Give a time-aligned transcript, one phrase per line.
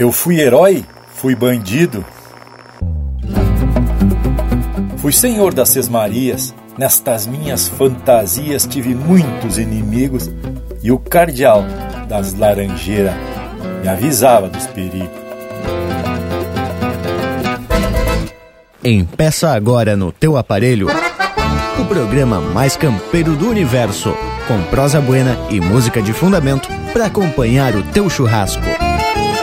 [0.00, 0.82] Eu fui herói,
[1.14, 2.02] fui bandido.
[4.96, 10.30] Fui senhor das Sesmarias, nestas minhas fantasias tive muitos inimigos
[10.82, 11.66] e o cardeal
[12.08, 13.12] das laranjeiras
[13.82, 15.20] me avisava dos perigos.
[18.82, 20.88] Empeça agora no teu aparelho
[21.78, 24.14] o programa mais campeiro do universo,
[24.48, 28.89] com prosa buena e música de fundamento para acompanhar o teu churrasco.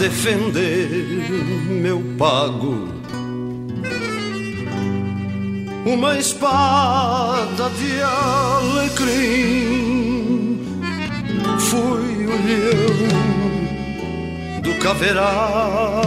[0.00, 0.88] Defender
[1.68, 2.88] meu pago.
[5.84, 9.18] Uma espada de alecrim
[11.58, 13.10] fui o leão
[14.62, 16.00] do caverá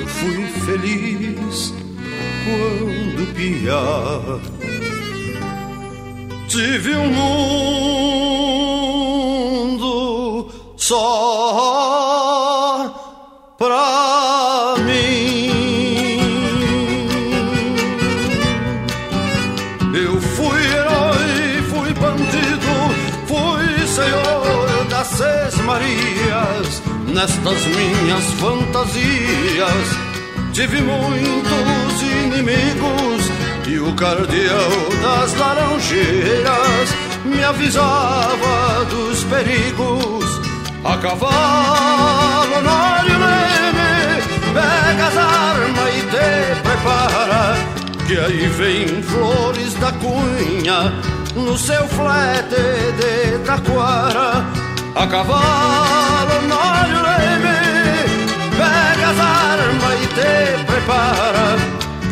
[0.00, 1.74] eu fui feliz
[2.44, 4.40] quando piar.
[6.46, 8.33] Tive um mundo
[10.84, 12.34] só
[13.56, 16.20] pra mim.
[19.94, 22.74] Eu fui herói, fui bandido,
[23.26, 26.82] fui senhor das seis Marias.
[27.06, 29.88] Nestas minhas fantasias
[30.52, 33.30] tive muitos inimigos
[33.66, 34.70] e o cardeal
[35.02, 40.23] das laranjeiras me avisava dos perigos.
[40.84, 44.20] A cavalo, nólio, leme,
[44.52, 47.56] pega as armas e te prepara,
[48.06, 50.92] que aí vem flores da cunha
[51.34, 54.44] no seu flete de taquara.
[54.94, 57.58] A cavalo, nólio, leme,
[58.50, 61.56] pega as armas e te prepara,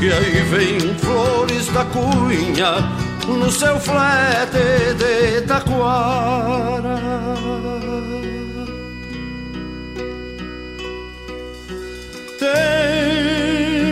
[0.00, 2.88] que aí vem flores da cunha
[3.28, 7.02] no seu flete de taquara.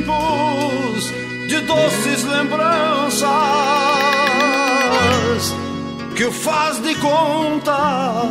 [0.00, 1.12] Tempos
[1.48, 3.30] de doces lembranças
[6.16, 8.22] que o faz de conta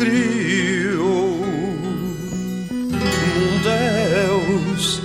[0.00, 1.44] criou
[2.92, 5.00] um Deus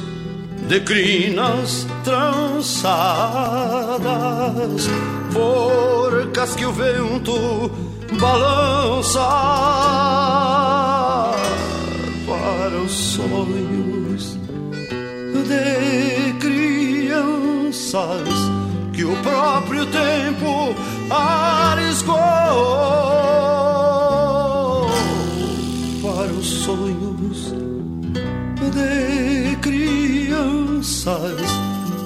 [0.68, 2.90] de crinas trançadas,
[5.32, 7.70] forcas que o vento
[8.20, 9.20] balança
[12.26, 14.05] para os sonhos
[15.56, 18.28] de crianças
[18.94, 20.76] que o próprio tempo
[21.10, 22.16] arriscou
[26.02, 27.54] para os sonhos
[28.74, 31.42] de crianças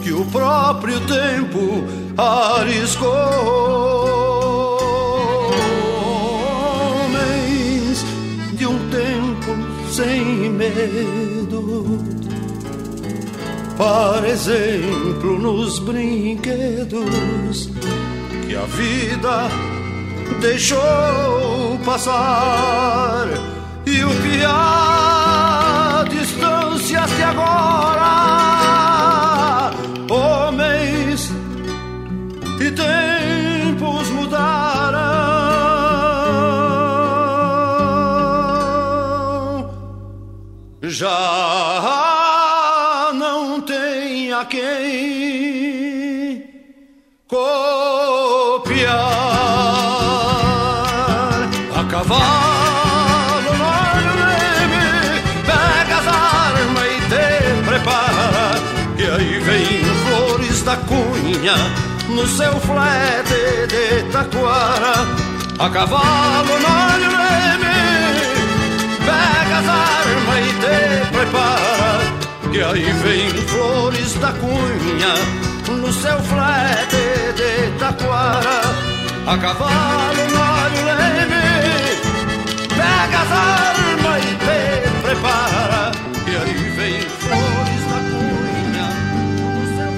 [0.03, 1.83] que o próprio tempo
[2.17, 3.09] arriscou.
[7.05, 8.05] Homens
[8.53, 9.55] de um tempo
[9.91, 11.99] sem medo,
[13.79, 17.69] para exemplo nos brinquedos
[18.45, 19.47] que a vida
[20.41, 23.29] deixou passar.
[23.85, 28.09] E o pior distâncias de agora?
[30.11, 31.31] Homens
[32.59, 34.99] e tempos mudaram.
[40.83, 41.98] Já
[52.09, 53.69] cavalo no
[54.25, 54.85] leme
[55.45, 57.25] pega as armas e te
[57.67, 58.45] prepara
[58.97, 61.55] e aí vem flores da cunha
[62.09, 65.05] no seu flete de taquara.
[65.59, 67.77] A cavalo no leme
[69.05, 71.99] pega as armas e te prepara
[72.51, 75.13] que aí vem flores da cunha
[75.79, 78.61] no seu flete de taquara.
[79.27, 80.58] A cavalo no leme
[83.21, 85.91] as armas e te prepara.
[86.25, 88.87] E aí vem flores da cunha
[89.55, 89.93] do seu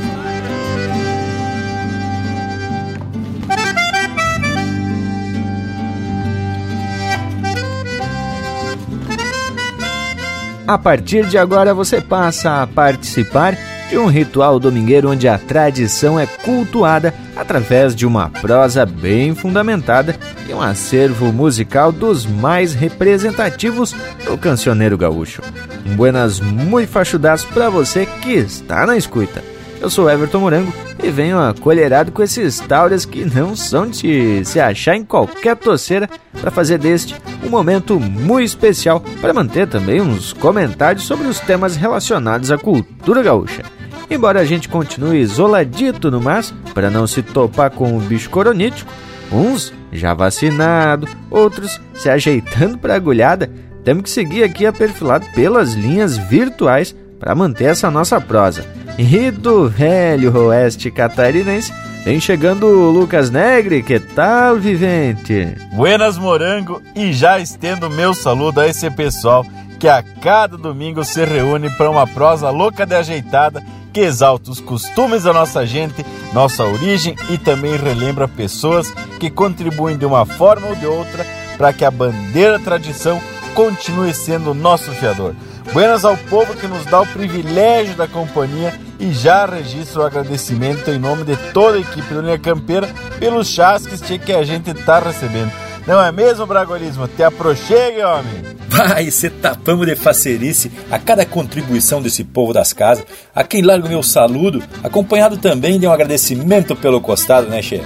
[10.68, 13.58] A partir de agora você passa a participar
[13.90, 20.16] de um ritual domingueiro onde a tradição é cultuada através de uma prosa bem fundamentada
[20.48, 23.94] e um acervo musical dos mais representativos
[24.26, 25.42] do cancioneiro gaúcho.
[25.86, 29.44] Um buenas muito fachudas para você que está na escuta.
[29.82, 30.72] Eu sou Everton Morango
[31.04, 36.08] e venho acolherado com esses tauras que não são de se achar em qualquer toceira
[36.40, 41.76] para fazer deste um momento muito especial para manter também uns comentários sobre os temas
[41.76, 43.64] relacionados à cultura gaúcha.
[44.12, 46.44] Embora a gente continue isoladito no mar
[46.74, 48.92] para não se topar com o bicho coronítico,
[49.32, 53.50] uns já vacinado, outros se ajeitando para agulhada,
[53.86, 58.66] temos que seguir aqui aperfilado pelas linhas virtuais para manter essa nossa prosa.
[58.98, 61.72] E do velho oeste catarinense
[62.04, 65.56] vem chegando o Lucas Negre, que tal, vivente?
[65.72, 69.46] Buenas Morango e já estendo meu saludo a esse pessoal
[69.80, 74.60] que a cada domingo se reúne para uma prosa louca de ajeitada que exalta os
[74.60, 80.68] costumes da nossa gente, nossa origem e também relembra pessoas que contribuem de uma forma
[80.68, 81.26] ou de outra
[81.58, 83.22] para que a bandeira tradição
[83.54, 85.36] continue sendo nosso fiador.
[85.74, 90.90] Buenas ao povo que nos dá o privilégio da companhia e já registro o agradecimento
[90.90, 92.90] em nome de toda a equipe do Linha Campeira
[93.20, 95.52] pelos chasques que a gente está recebendo.
[95.86, 97.08] Não é mesmo, Bragolismo?
[97.08, 98.62] Te aproxegue, homem!
[98.70, 103.04] Vai, cê tapamos de facerice a cada contribuição desse povo das casas,
[103.36, 107.82] a quem larga o meu saludo, acompanhado também de um agradecimento pelo costado, né, Che?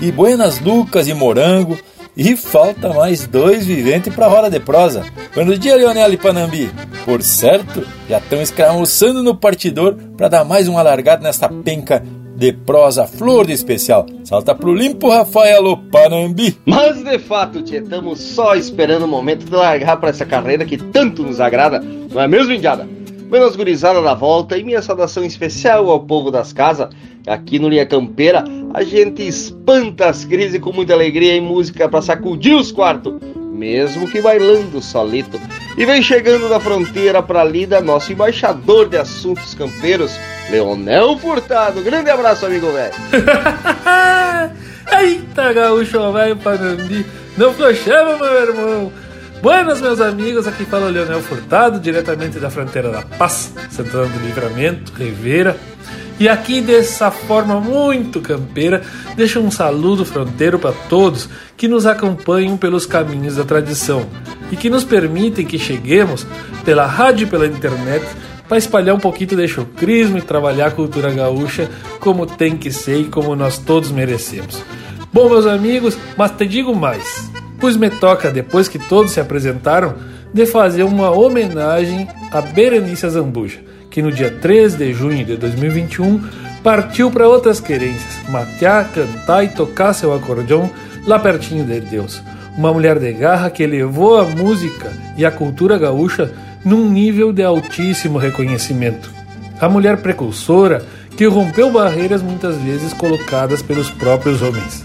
[0.00, 1.78] E buenas Lucas e Morango,
[2.16, 5.04] e falta mais dois viventes para a roda de prosa.
[5.34, 6.70] Quando dia, Leonel e Panambi?
[7.04, 12.02] Por certo, já estão escramuçando no partidor para dar mais um alargado nesta penca
[12.36, 14.06] de prosa flor de especial.
[14.24, 16.58] Salta pro limpo, Rafael Panambi.
[16.66, 20.76] Mas de fato, tia, estamos só esperando o momento de largar para essa carreira que
[20.76, 21.80] tanto nos agrada,
[22.12, 22.88] não é mesmo, Indiada?
[23.30, 26.88] Menos gurizada da volta e minha saudação especial ao povo das casas.
[27.26, 28.44] Aqui no Linha Campeira,
[28.74, 33.14] a gente espanta as crises com muita alegria e música para sacudir os quartos,
[33.50, 35.40] mesmo que bailando solito.
[35.78, 40.12] E vem chegando da fronteira para lida nosso embaixador de assuntos campeiros,
[40.50, 41.82] Leonel Furtado.
[41.82, 42.94] Grande abraço, amigo velho.
[45.00, 47.06] Eita, gaúcho velho Panambi.
[47.36, 48.92] Não flochava, meu irmão.
[49.42, 54.18] Buenas, meus amigos, aqui fala o Leonel Furtado, diretamente da fronteira da Paz, Santana do
[54.20, 55.56] Livramento, Rivera.
[56.20, 58.82] E aqui, dessa forma muito campeira,
[59.16, 64.06] deixo um saludo fronteiro para todos que nos acompanham pelos caminhos da tradição
[64.52, 66.24] e que nos permitem que cheguemos
[66.64, 68.04] pela rádio e pela internet
[68.52, 73.00] para espalhar um pouquinho de chocrismo e trabalhar a cultura gaúcha como tem que ser
[73.00, 74.62] e como nós todos merecemos.
[75.10, 79.94] Bom, meus amigos, mas te digo mais pois me toca, depois que todos se apresentaram,
[80.34, 86.20] de fazer uma homenagem a Berenice Zambuja, que no dia 3 de junho de 2021
[86.62, 90.68] partiu para outras querências, matear, cantar e tocar seu acordeão
[91.06, 92.20] lá pertinho de Deus.
[92.58, 96.30] Uma mulher de garra que elevou a música e a cultura gaúcha
[96.64, 99.10] num nível de altíssimo reconhecimento.
[99.60, 100.84] A mulher precursora
[101.16, 104.84] que rompeu barreiras muitas vezes colocadas pelos próprios homens.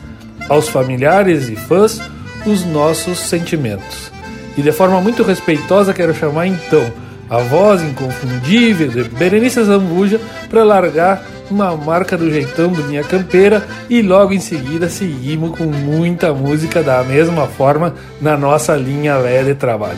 [0.49, 1.99] Aos familiares e fãs,
[2.45, 4.11] os nossos sentimentos.
[4.57, 6.91] E de forma muito respeitosa quero chamar então
[7.29, 10.19] a voz inconfundível de Berenice Zambuja
[10.49, 15.65] para largar uma marca do jeitão do Minha Campeira e logo em seguida seguimos com
[15.65, 19.97] muita música da mesma forma na nossa linha velha de trabalho.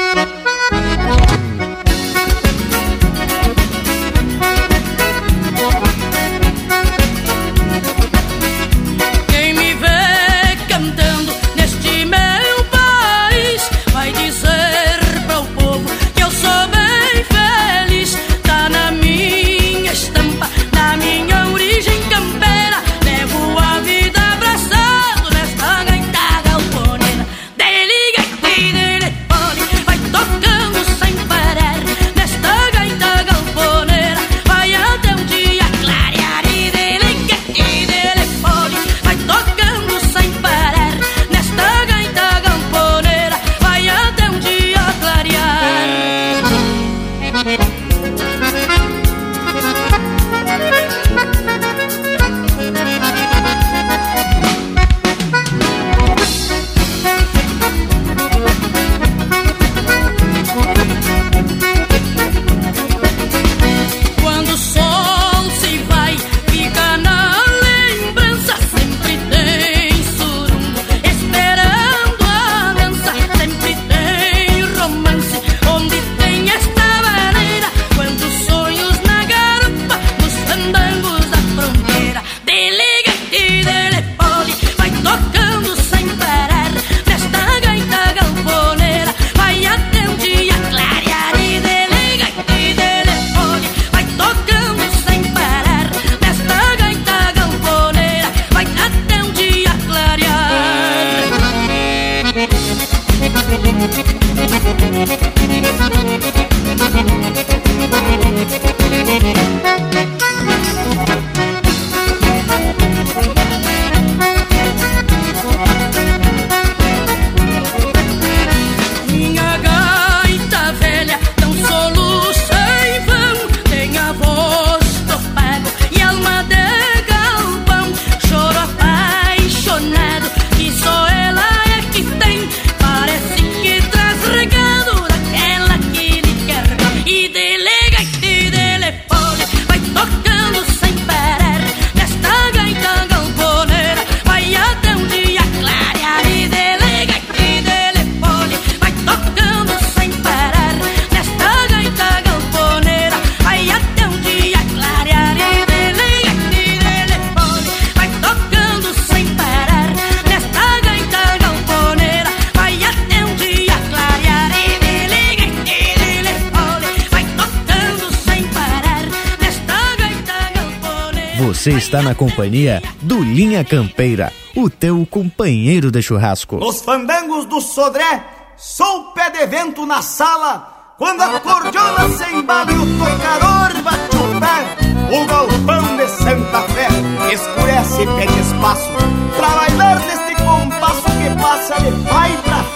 [171.91, 176.55] Está na companhia do Linha Campeira, o teu companheiro de churrasco.
[176.55, 178.23] Nos fandangos do Sodré,
[178.55, 184.15] sou pé de vento na sala, quando a cordiona se embala e o tocador bate
[184.15, 186.87] o pé, o galpão de Santa Fé
[187.33, 188.89] escurece e pede espaço
[189.35, 192.70] pra bailar neste compasso que passa de pai pra.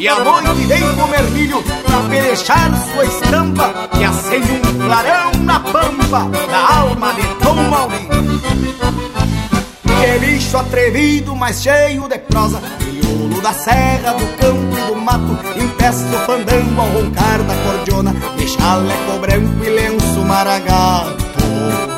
[0.00, 5.60] E a noite vem com vermelho pra pelechar sua estampa que acende um clarão na
[5.60, 8.40] pampa da alma de Tom Maurinho.
[9.84, 15.38] Que bicho atrevido, mas cheio de prosa Crioulo da serra, do campo e do mato
[15.62, 21.89] Impeça o fandango ao roncar da cordiona De chaleco branco e lenço maragato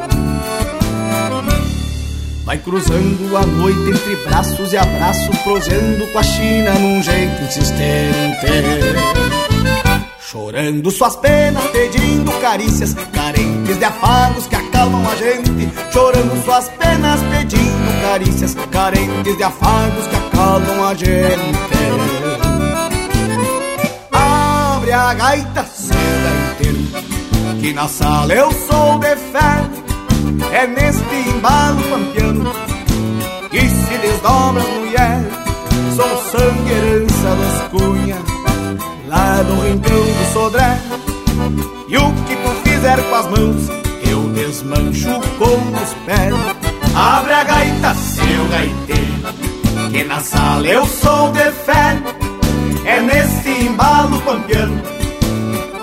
[2.52, 8.46] Vai cruzando a noite entre braços e abraços Prosendo com a China num jeito insistente.
[10.20, 15.70] Chorando suas penas, pedindo carícias Carentes de afagos que acalmam a gente.
[15.94, 21.56] Chorando suas penas, pedindo carícias Carentes de afagos que acalmam a gente.
[24.12, 25.96] Abre a gaita, seu
[26.60, 29.91] inteiro Que na sala eu sou de fé
[30.52, 32.52] É neste embalo pampiano
[33.50, 35.22] Que se desdobra mulher
[35.96, 38.42] Sou sangue herança dos cunha
[39.12, 40.78] lá no rincão do Sodré.
[41.86, 43.68] E o que tu fizer com as mãos,
[44.08, 46.34] eu desmancho com os pés.
[46.94, 51.98] Abre a gaita, seu gaiteiro, que na sala eu sou de fé.
[52.84, 54.82] É nesse embalo pampiano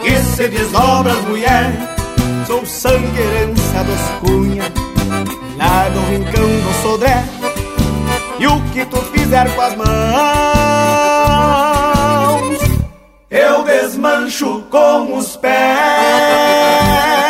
[0.01, 1.98] que se desdobra as mulheres.
[2.49, 4.63] Sou sangue herança dos cunha,
[5.55, 7.23] lá no rincão do Sodré.
[8.39, 9.89] E o que tu fizer com as mãos
[13.29, 17.28] eu desmancho com os pés.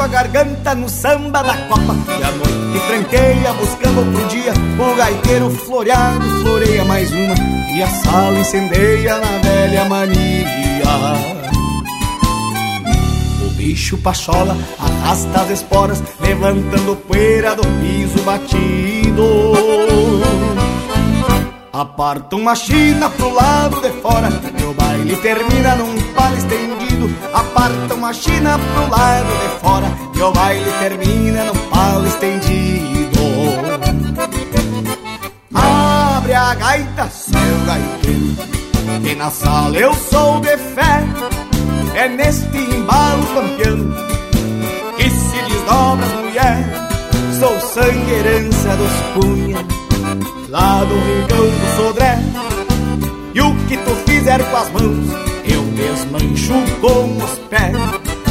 [0.00, 1.94] Enxago a garganta no samba da copa.
[2.18, 7.34] E a noite tranqueia buscando outro dia O gaiteiro floreado floreia mais uma.
[7.74, 10.84] E a sala incendeia na velha mania.
[13.46, 19.52] O bicho pachola arrasta as esporas Levantando poeira do piso batido.
[21.72, 24.28] Aparta uma china pro lado de fora
[24.58, 26.36] E o baile termina num palo
[27.30, 33.20] estendido Aparta uma china pro lado de fora E o baile termina num palo estendido.
[35.54, 38.36] Abre a gaita, seu gaiteiro
[39.02, 41.04] Que na sala eu sou de fé.
[41.94, 43.78] É neste embalo campeão
[44.96, 46.88] Que se desdobra as mulher
[47.38, 49.80] Sou sangue herança dos punhas
[50.50, 52.18] lá do rincão do Sodré.
[53.32, 55.29] E o que tu fizer com as mãos,
[56.10, 57.76] desmancho com os pés.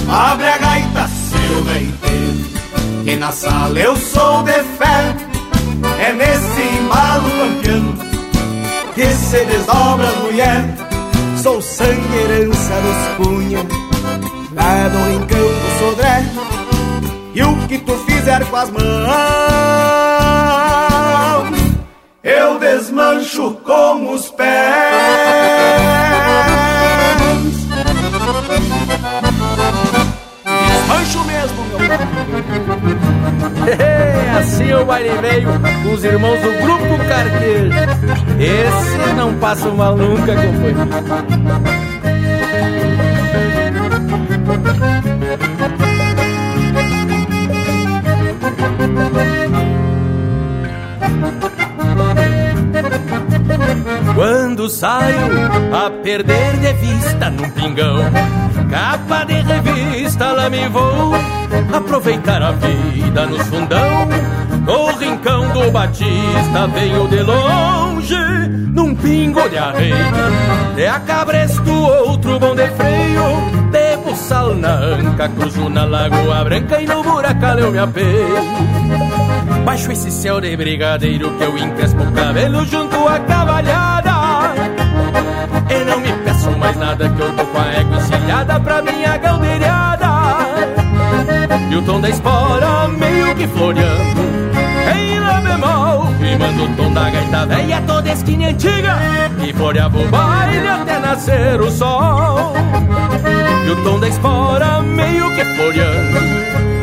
[0.09, 5.15] Abre a gaita, seu gaiteiro, que na sala eu sou de fé.
[5.99, 7.93] É nesse embalo campeão
[8.93, 10.75] que se desdobra a mulher.
[11.41, 13.65] Sou sangue herança dos cunha,
[14.53, 16.25] lá do rincão do Sodré.
[17.33, 18.79] E o que tu fizer com as mãos
[22.21, 25.68] eu desmancho com os pés.
[34.39, 35.49] Assim o baile veio
[35.83, 37.69] com os irmãos do Grupo Carqueiro.
[38.39, 40.89] Esse não passa uma nunca, companheiro.
[54.15, 55.27] Quando saio
[55.73, 57.97] a perder de vista num pingão,
[58.69, 61.13] capa de revista lá me vou
[61.73, 64.07] aproveitar a vida no fundão.
[64.67, 69.95] O rincão do Batista venho de longe, num pingo de arreio.
[70.75, 73.23] De a cabresto, outro bom de freio,
[73.71, 79.28] de buçal na anca, cruzo na Lagoa Branca e no buracão eu me apeio.
[79.69, 84.11] Baixo esse céu de brigadeiro que eu encrespo o cabelo junto à cavalhada.
[85.69, 89.15] E não me peço mais nada que eu tô com a égua encilhada pra minha
[89.17, 90.07] galdeirada.
[91.69, 94.21] E o tom da espora meio que floreando
[94.97, 96.15] em lá bemol.
[96.19, 98.97] Rimando o tom da gaita velha toda esquina antiga.
[99.39, 102.53] Que floreava o baile até nascer o sol.
[103.67, 106.78] E o tom da espora meio que floreando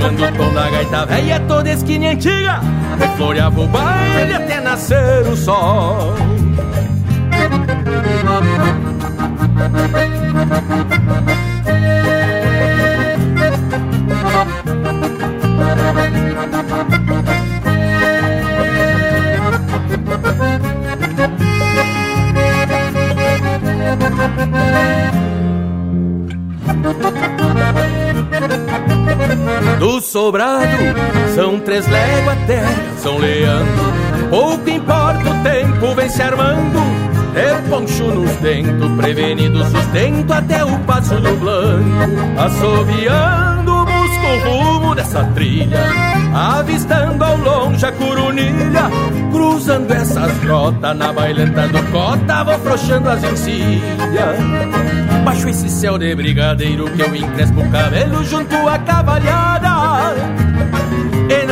[0.00, 2.60] rimando o tom da gaita velha Toda esquina antiga,
[2.98, 6.14] refloreava o baile até nascer o sol
[29.80, 30.66] Do sobrado
[31.34, 32.62] são três léguas até
[32.98, 33.92] São Leandro.
[34.28, 36.78] Pouco importa o tempo, vem se armando.
[37.34, 42.12] É poncho nos dentos, prevenido sustento até o passo do blanco.
[42.38, 45.80] Assoviando, busco o rumo dessa trilha.
[46.34, 48.90] Avistando ao longe a curunilha.
[49.32, 54.36] Cruzando essas grotas na bailenta do cota, vou frouxando as encilhas.
[55.24, 59.69] Baixo esse céu de brigadeiro que eu encrespo o cabelo junto à cavalhada.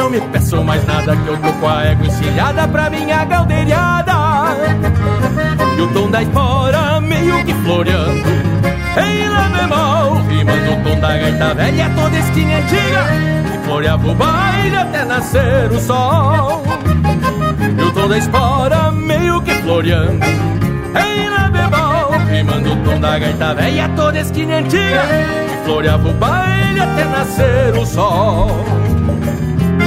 [0.08, 4.14] Não me peço mais nada que eu tô com a égua encilhada pra minha galdeirada.
[5.76, 8.26] E o tom da espora meio que floreando.
[8.96, 13.54] Em lá bemol, rimando o tom da gaita velha toda esquina antiga.
[13.54, 16.62] E floreava o baile até nascer o sol.
[17.78, 20.24] E o tom da espora meio que floreando.
[20.24, 25.02] Em lá bemol, rimando o tom da gaita velha toda esquina antiga.
[25.52, 28.64] E floreava o baile até nascer o sol.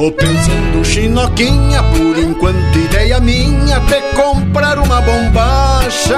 [0.00, 6.16] Tô pensando chinoquinha, por enquanto ideia minha até comprar uma bombacha.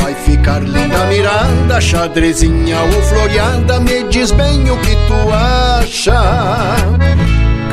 [0.00, 6.20] Vai ficar linda mirada, xadrezinha ou floreada, me diz bem o que tu acha.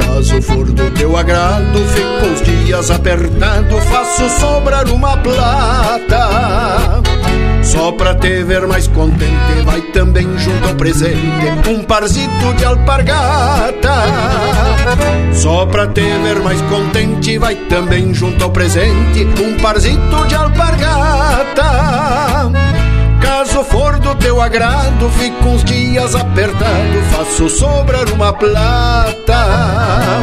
[0.06, 6.93] Caso for do teu agrado, fico uns dias apertado, faço sobrar uma plata.
[7.74, 11.18] Só pra te ver mais contente, vai também junto ao presente
[11.68, 13.96] um parzito de alpargata.
[15.34, 21.64] Só pra te ver mais contente, vai também junto ao presente um parzito de alpargata.
[23.20, 30.23] Caso for do teu agrado, fico uns dias apertado, faço sobrar uma plata.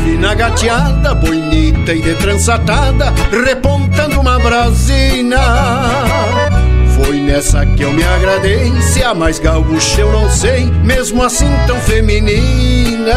[0.21, 5.39] na gateada, bonita e de trançatada, repontando uma brasina.
[6.95, 11.49] Foi nessa que eu me agradei, se a mais gaúcha eu não sei, mesmo assim
[11.65, 13.15] tão feminina.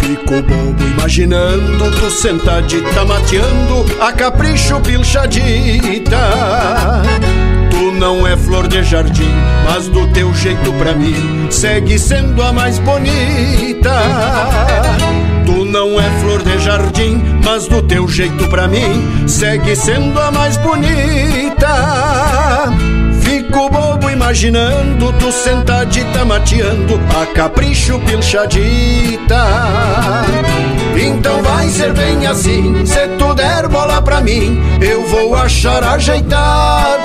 [0.00, 6.18] Fico bobo imaginando tu sentadita mateando a capricho pilchadita.
[7.70, 12.52] Tu não é flor de jardim, mas do teu jeito pra mim segue sendo a
[12.52, 13.92] mais bonita.
[15.74, 20.56] Não é flor de jardim, mas do teu jeito pra mim segue sendo a mais
[20.56, 21.66] bonita.
[23.20, 29.46] Fico bobo imaginando tu sentadita mateando a capricho pilchadita.
[30.96, 37.04] Então vai ser bem assim, se tu der bola pra mim, eu vou achar ajeitado.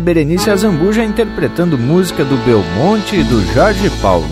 [0.00, 4.26] Berenice Azambuja interpretando música do Belmonte e do Jorge Paulo.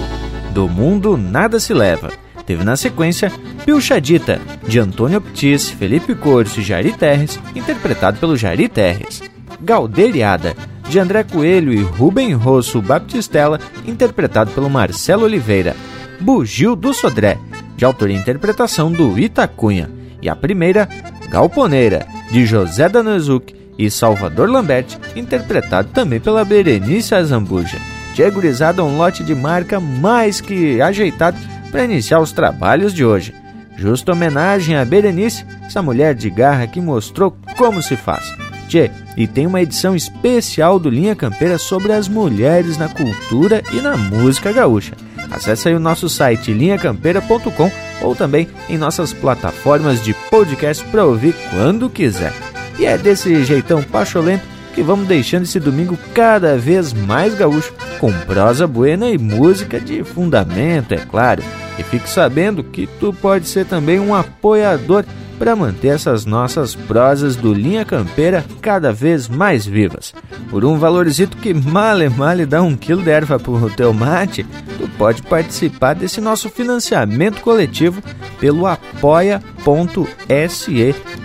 [0.51, 2.11] Do Mundo Nada Se Leva.
[2.47, 3.31] Teve na sequência
[3.65, 9.23] Pilchadita, de Antônio Ptis, Felipe Corso e Jari Terres, interpretado pelo Jari Terres.
[9.61, 10.57] Galderiada,
[10.89, 15.77] de André Coelho e Rubem Rosso Baptistella, interpretado pelo Marcelo Oliveira.
[16.19, 17.37] Bugio do Sodré,
[17.77, 19.91] de autoria e interpretação do Itacunha.
[20.23, 20.89] E a primeira,
[21.29, 27.79] Galponeira, de José Danuzuc e Salvador Lambert, interpretado também pela Berenice Azambuja.
[28.15, 31.39] Tia Gurizada, um lote de marca mais que ajeitado
[31.71, 33.33] para iniciar os trabalhos de hoje.
[33.77, 38.25] Justa homenagem a Berenice, essa mulher de garra que mostrou como se faz.
[38.67, 43.81] Tchê, e tem uma edição especial do Linha Campeira sobre as mulheres na cultura e
[43.81, 44.95] na música gaúcha.
[45.31, 47.71] Acesse aí o nosso site linhacampeira.com
[48.03, 52.33] ou também em nossas plataformas de podcast para ouvir quando quiser.
[52.79, 58.13] E é desse jeitão pacholento que vamos deixando esse domingo cada vez mais gaúcho, com
[58.13, 61.43] prosa buena e música de fundamento, é claro.
[61.77, 65.05] E fique sabendo que tu pode ser também um apoiador
[65.39, 70.13] para manter essas nossas prosas do Linha Campeira cada vez mais vivas.
[70.51, 74.45] Por um valorzito que male male dá um quilo de erva pro teu mate,
[74.79, 78.03] tu pode participar desse nosso financiamento coletivo
[78.41, 79.45] pelo apoia.se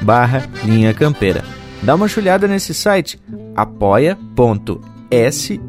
[0.01, 1.43] barra Linha Campeira.
[1.81, 3.19] Dá uma chulhada nesse site
[3.55, 5.59] apoia.se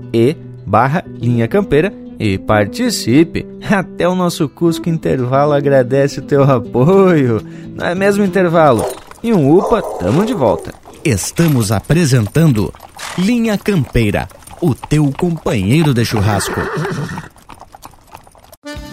[0.66, 3.46] barra Linha Campeira e participe.
[3.70, 7.40] Até o nosso Cusco Intervalo agradece o teu apoio.
[7.74, 8.84] Não é mesmo intervalo?
[9.22, 10.74] E um UPA, tamo de volta.
[11.04, 12.72] Estamos apresentando
[13.18, 14.28] Linha Campeira,
[14.60, 16.60] o teu companheiro de churrasco.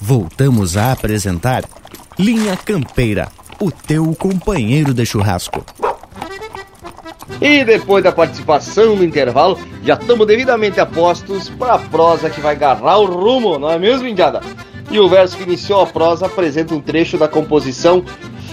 [0.00, 1.64] Voltamos a apresentar
[2.18, 3.28] Linha Campeira,
[3.60, 5.64] o teu companheiro de churrasco.
[7.40, 12.54] E depois da participação no intervalo, já estamos devidamente apostos para a prosa que vai
[12.54, 14.40] agarrar o rumo, não é mesmo, Indiada?
[14.90, 18.04] E o verso que iniciou a prosa apresenta um trecho da composição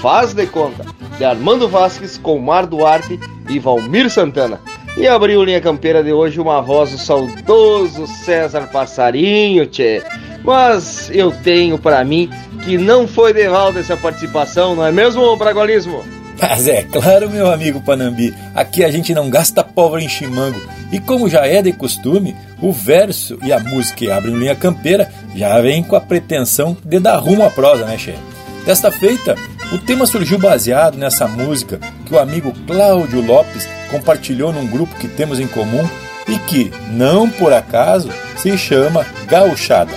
[0.02, 0.86] Faz de Conta,
[1.18, 4.60] de Armando Vasques com Mar Duarte e Valmir Santana.
[4.96, 10.04] E abriu linha campeira de hoje uma voz do saudoso César Passarinho, tchê.
[10.44, 12.30] Mas eu tenho para mim
[12.64, 16.04] que não foi de valda essa participação, não é mesmo, Bragualismo?
[16.40, 20.62] Mas é claro, meu amigo Panambi, aqui a gente não gasta pólvora em chimango.
[20.92, 25.12] E como já é de costume, o verso e a música que abrem linha campeira
[25.36, 28.20] já vem com a pretensão de dar rumo à prosa, né, chefe?
[28.66, 29.36] Desta feita,
[29.72, 35.08] o tema surgiu baseado nessa música que o amigo Cláudio Lopes compartilhou num grupo que
[35.08, 35.88] temos em comum
[36.28, 39.94] e que, não por acaso, se chama Gauchada.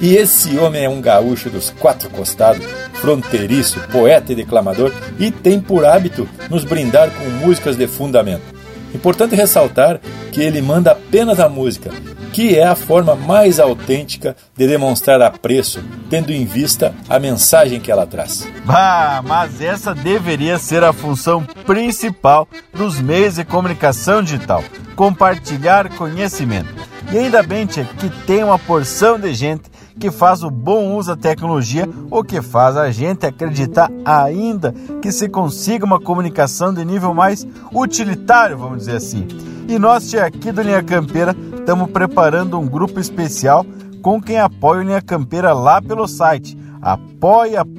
[0.00, 5.60] E esse homem é um gaúcho dos quatro costados, fronteiriço, poeta e declamador, e tem
[5.60, 8.51] por hábito nos brindar com músicas de fundamento.
[8.94, 10.00] Importante ressaltar
[10.30, 11.90] que ele manda apenas a música,
[12.32, 17.90] que é a forma mais autêntica de demonstrar apreço, tendo em vista a mensagem que
[17.90, 18.48] ela traz.
[18.64, 24.64] Bah, mas essa deveria ser a função principal dos meios de comunicação digital:
[24.96, 26.68] compartilhar conhecimento.
[27.12, 31.14] E ainda bem tia, que tem uma porção de gente que faz o bom uso
[31.14, 36.84] da tecnologia ou que faz a gente acreditar ainda que se consiga uma comunicação de
[36.84, 39.26] nível mais utilitário, vamos dizer assim.
[39.68, 43.64] E nós, aqui do Linha Campeira, estamos preparando um grupo especial
[44.02, 47.78] com quem apoia o Linha Campeira lá pelo site apoia.se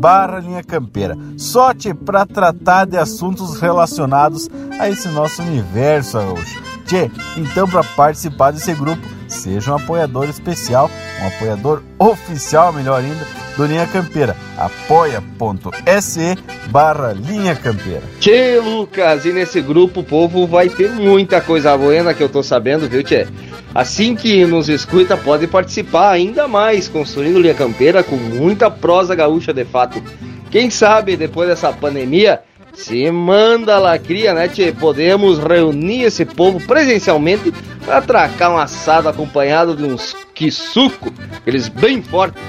[0.00, 1.16] barra linha campeira.
[1.38, 6.18] Sorte para tratar de assuntos relacionados a esse nosso universo.
[6.84, 10.90] Tchê, então para participar desse grupo, seja um apoiador especial,
[11.22, 14.36] um apoiador oficial, melhor ainda, do Linha Campeira.
[14.56, 16.36] apoia.se
[16.70, 18.02] barra Linha Campeira.
[18.20, 22.42] Tchê, Lucas, e nesse grupo o povo vai ter muita coisa boa que eu tô
[22.42, 23.26] sabendo, viu, Tchê?
[23.74, 29.52] Assim que nos escuta, pode participar ainda mais, construindo Linha Campeira com muita prosa gaúcha
[29.52, 30.02] de fato.
[30.50, 32.40] Quem sabe, depois dessa pandemia,
[32.74, 34.72] se manda lacria, né, tchê?
[34.72, 37.52] Podemos reunir esse povo presencialmente
[37.84, 42.40] para atracar um assado acompanhado de uns quisuco, aqueles bem fortes,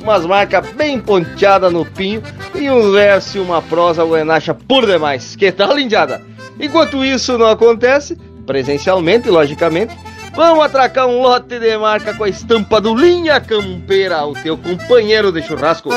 [0.00, 2.22] umas marcas bem ponteadas no pinho
[2.54, 5.34] e um verso e uma prosa uenacha por demais.
[5.34, 6.22] Que tal, lindiada?
[6.60, 9.96] Enquanto isso não acontece, presencialmente, logicamente,
[10.34, 15.32] vamos atracar um lote de marca com a estampa do Linha Campeira, o teu companheiro
[15.32, 15.90] de churrasco.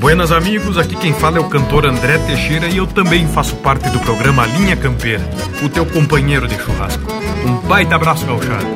[0.00, 3.88] Buenas amigos, aqui quem fala é o cantor André Teixeira e eu também faço parte
[3.88, 5.26] do programa Linha Campeira,
[5.62, 7.10] o teu companheiro de churrasco.
[7.46, 8.66] Um baita abraço, gauchado.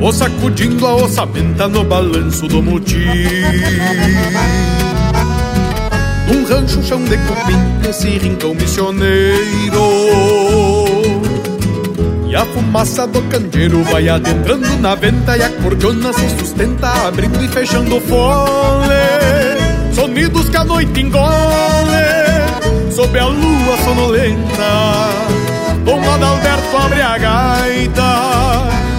[0.00, 3.06] O sacudindo a ossamenta no balanço do motim
[6.28, 9.80] Um rancho chão de cupim nesse rincão missioneiro
[12.32, 17.44] E a fumaça do candeeiro vai adentrando na venta E a cordiona se sustenta abrindo
[17.44, 18.94] e fechando o fole.
[19.94, 21.20] Sonidos que a noite engole
[22.90, 25.10] Sob a lua sonolenta.
[25.84, 28.02] Dom Adalberto abre a gaita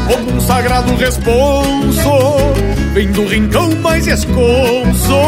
[0.08, 2.12] Como um sagrado responso
[2.94, 5.22] Vem do rincão mais esconso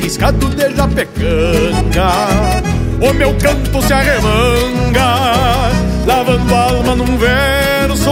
[0.00, 2.12] Riscado de japecanga.
[3.00, 8.10] O meu canto se arremanga Lavando a alma num verso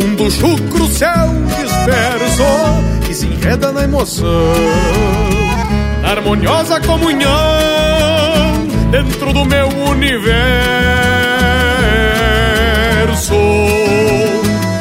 [0.00, 2.44] Mundo chucro, céu disperso
[3.04, 4.54] Que se enreda na emoção
[6.04, 7.32] harmoniosa comunhão
[8.90, 10.24] dentro do meu universo.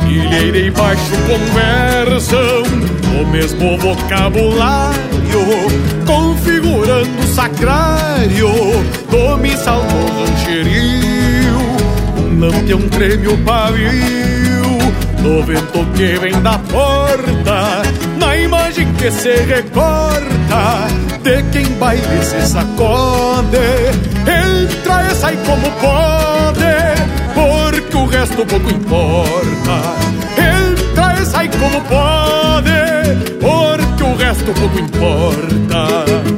[0.07, 2.63] Ilheira e baixo conversam
[3.19, 4.99] o mesmo vocabulário,
[6.05, 8.49] configurando o sacrário
[9.09, 11.02] do missal do rancherio.
[12.43, 14.77] Um lampião treme o pavio
[15.21, 17.83] no vento que vem da porta,
[18.17, 20.87] na imagem que se recorta
[21.21, 23.55] de quem baile se sacode.
[24.27, 26.65] Entra e sai como pode,
[27.33, 29.77] porque o resto pouco importa.
[30.37, 36.32] Entra e sai como pode, porque o resto pouco importa.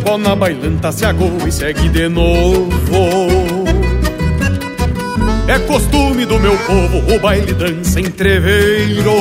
[0.00, 2.70] Pau na bailanta, se agou e segue de novo.
[5.48, 9.14] É costume do meu povo o baile dança em treveiro.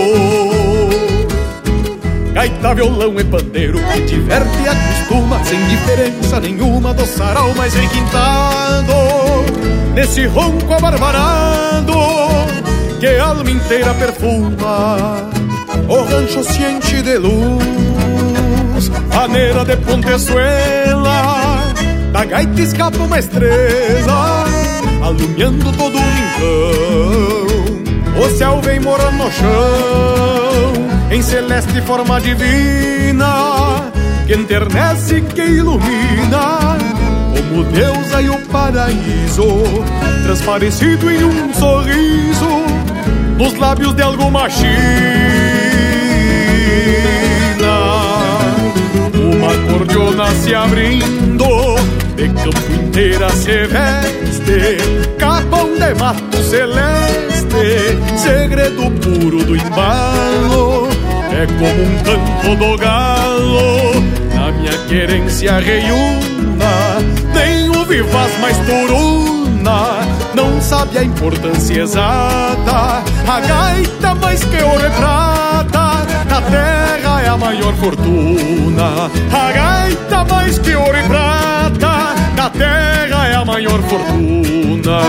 [2.33, 8.93] Gaita, violão e pandeiro que diverte e acostuma sem diferença nenhuma do sarau mais requintado.
[9.95, 11.93] Nesse ronco abarbarado
[12.99, 15.29] que a alma inteira perfuma,
[15.87, 17.88] o rancho se enche de luz
[18.87, 21.73] maneira de pontezuela
[22.11, 24.45] Da gaita escapa uma estrela
[25.01, 27.19] Alumiando todo o rincão.
[28.23, 30.73] O céu vem morando no chão
[31.11, 33.91] Em celeste forma divina
[34.27, 36.77] Que enternece que ilumina.
[37.33, 39.45] Como Deus e o paraíso
[40.23, 42.63] Transparecido em um sorriso
[43.37, 45.48] Nos lábios de alguma china
[49.79, 51.75] cordiona se abrindo,
[52.17, 54.77] de campo inteira se veste,
[55.17, 60.89] capão de mato celeste, segredo puro do embalo,
[61.31, 64.01] é como um canto do galo,
[64.35, 66.97] na minha querência reiúna,
[67.33, 70.05] nem o vivaz mais turuna,
[70.35, 77.27] não sabe a importância exata, a gaita mais que ouro e prata, na terra é
[77.27, 79.11] a maior fortuna.
[79.31, 84.99] A gaita mais que ouro e prata, na terra é a maior fortuna.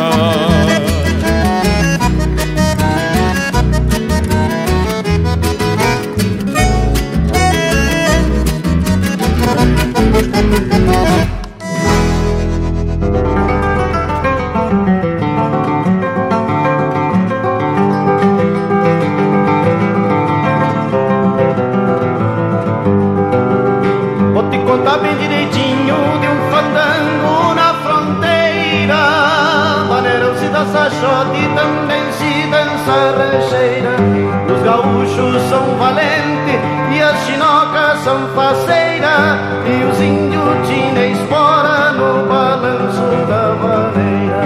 [35.21, 36.61] Gaúchos são valentes
[36.93, 44.41] e as chinocas são faceira E os índios tinham espora no balanço da maneira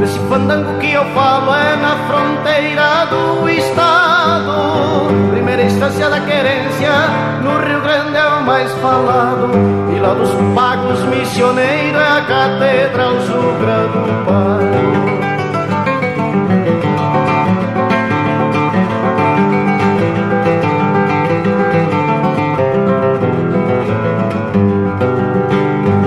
[0.00, 5.08] Desse fandango que eu falo é na fronteira do estado.
[5.30, 6.92] Primeira instância da querência,
[8.48, 9.50] mais falado.
[9.94, 14.98] E lá dos pagos missioneiros é a catedral sugra do Pago.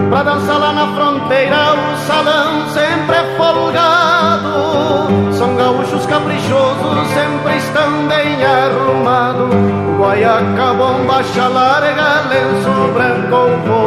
[0.09, 5.33] Pra dançar lá na fronteira, o salão sempre é folgado.
[5.33, 9.80] São gaúchos caprichosos, sempre estão bem arrumados.
[10.01, 11.21] Guaiaca, bomba,
[11.53, 13.80] larga, lenço branco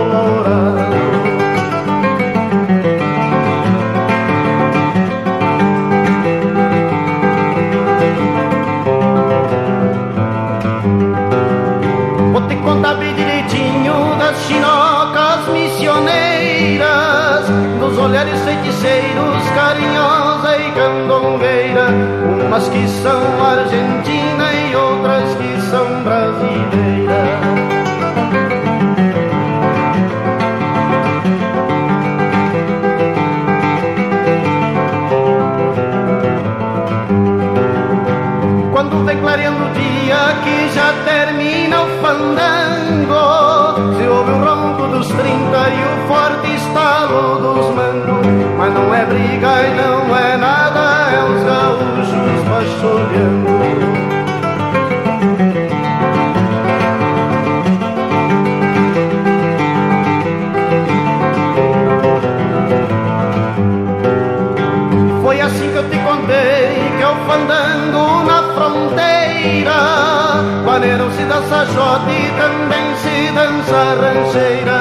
[71.66, 74.78] jote e também se dança rancheira.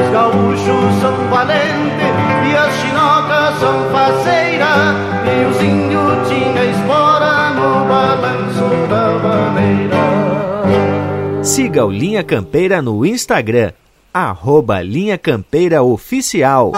[0.00, 2.14] Os gaúchos são valentes
[2.48, 4.94] e as chinocas são faceiras.
[5.24, 10.02] E os índios tinham espora no balanço da maneira.
[11.42, 13.72] Siga o Linha Campeira no Instagram,
[14.14, 16.72] arroba Linha Campeira Oficial.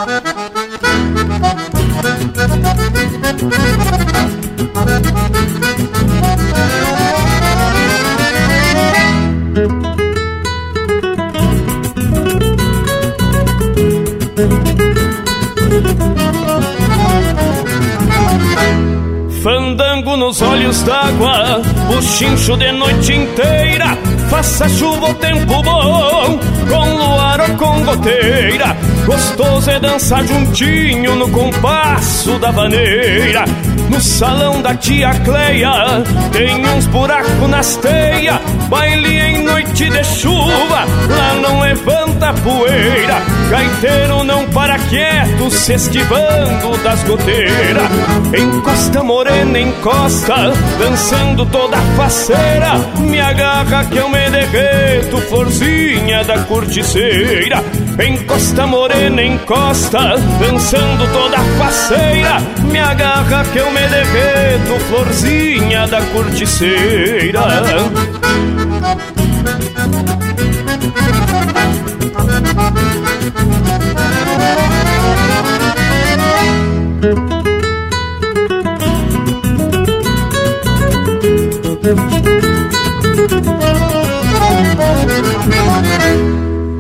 [20.35, 21.63] Nos olhos d'água,
[22.03, 23.97] chincho de noite inteira.
[24.29, 28.77] Faça chuva ou tempo bom, com luar ou com goteira.
[29.07, 33.45] Gostoso é dançar juntinho no compasso da vaneira.
[33.89, 38.41] No salão da tia Cleia tem uns buracos nas teias.
[38.69, 43.23] Baile em noite de chuva, lá não levanta poeira.
[43.49, 47.89] Gaiteiro não para quieto, se esquivando das goteiras.
[48.37, 52.81] Encosta morena, encosta, dançando toda faceira.
[52.99, 57.63] Me agarra que eu me derreto, florzinha da corticeira.
[58.05, 62.41] Encosta morena, encosta, dançando toda faceira.
[62.73, 67.41] Me agarra que eu me derreto, florzinha da corticeira.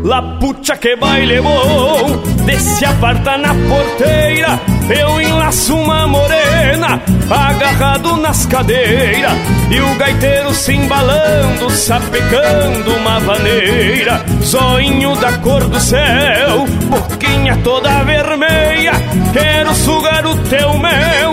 [0.04, 4.60] La pucha que baile bom, desce aparta na porteira.
[4.88, 9.32] Eu enlaço uma morena, agarrado nas cadeiras.
[9.70, 14.24] E o gaiteiro se embalando, sapecando uma vaneira.
[14.42, 18.92] Zoinho da cor do céu, boquinha toda vermelha.
[19.32, 21.32] Quero sugar o teu mel,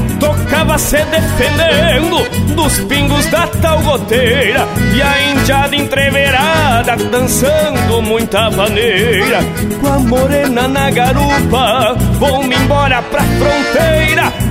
[0.21, 4.67] Tocava se defendendo dos pingos da tal goteira.
[4.95, 9.39] E a indiada entreverada dançando muita maneira.
[9.81, 14.50] Com a morena na garupa, vou-me embora pra fronteira.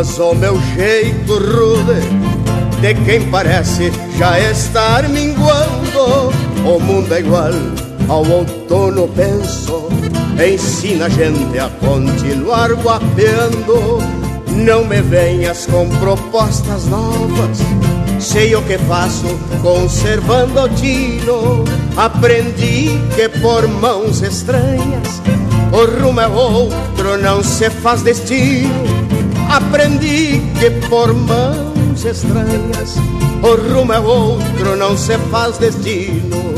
[0.00, 2.00] Confundas o meu jeito rude
[2.80, 6.30] De quem parece já estar minguando
[6.64, 7.50] O mundo é igual
[8.08, 9.88] ao outono, penso
[10.42, 13.98] Ensina a gente a continuar guapeando
[14.48, 17.58] Não me venhas com propostas novas
[18.18, 19.26] Sei o que faço
[19.62, 21.64] conservando o tino
[21.96, 25.20] Aprendi que por mãos estranhas
[25.72, 29.09] o rumo é outro, não se faz destino.
[29.50, 32.94] Aprendi que por mãos estranhas,
[33.42, 36.54] o rumo é outro, não se faz destino.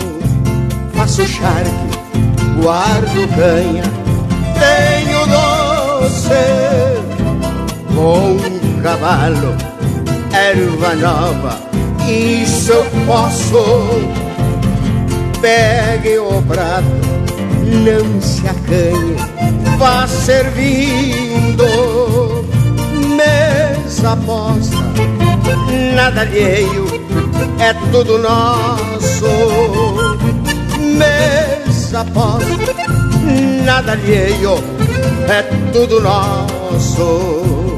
[0.92, 1.70] Faço charque,
[2.62, 3.84] guardo canha,
[4.60, 6.28] tenho doce,
[7.94, 8.36] bom
[8.82, 9.56] cavalo,
[10.30, 11.58] erva nova,
[12.06, 13.88] isso eu posso.
[15.40, 16.84] Pegue o prato,
[17.64, 19.16] não se acanhe,
[19.78, 21.62] vá servindo
[24.02, 24.76] mesa posta,
[25.94, 26.86] nada alheio,
[27.60, 29.26] é tudo nosso.
[30.98, 32.74] Mesa posta,
[33.64, 34.54] nada alheio,
[35.28, 35.42] é
[35.72, 37.71] tudo nosso.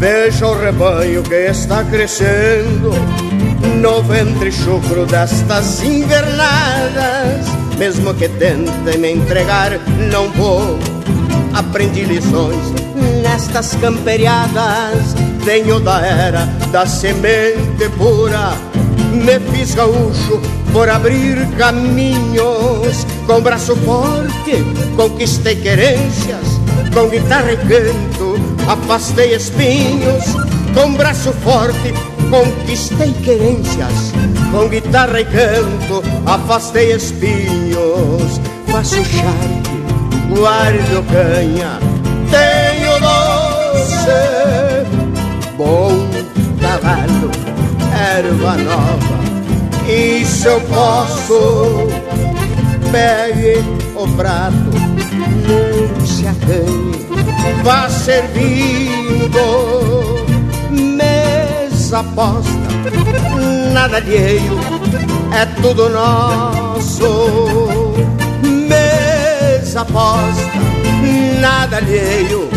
[0.00, 2.90] Veja o rebanho que está crescendo
[3.82, 7.44] no ventre chucro destas invernadas.
[7.76, 9.72] Mesmo que tentem me entregar,
[10.10, 10.78] não vou.
[11.52, 12.72] Aprendi lições
[13.22, 15.14] nestas camperiadas.
[15.44, 18.54] Venho da era da semente pura.
[19.12, 20.40] Me fiz gaúcho
[20.72, 23.06] por abrir caminhos.
[23.26, 24.64] Com braço forte
[24.96, 26.58] conquistei querências.
[26.94, 28.29] Com guitarra e canto
[28.70, 30.24] afastei espinhos,
[30.72, 31.92] com braço forte
[32.30, 34.12] conquistei querências,
[34.52, 41.80] com guitarra e canto afastei espinhos, faço charque, guardo canha,
[42.30, 44.06] tenho doce,
[45.56, 46.08] bom
[46.60, 47.30] cavalo,
[47.92, 51.88] erva nova, isso eu posso,
[52.92, 53.64] pegue
[53.96, 54.70] o prato,
[55.48, 56.79] não se acanhe
[57.62, 59.40] vá servindo
[60.70, 62.50] mesa posta,
[63.72, 64.58] nada alheio,
[65.32, 67.68] é tudo nosso.
[68.68, 70.58] Mesa posta,
[71.40, 72.48] nada alheio,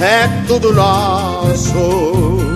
[0.00, 2.55] é tudo nosso.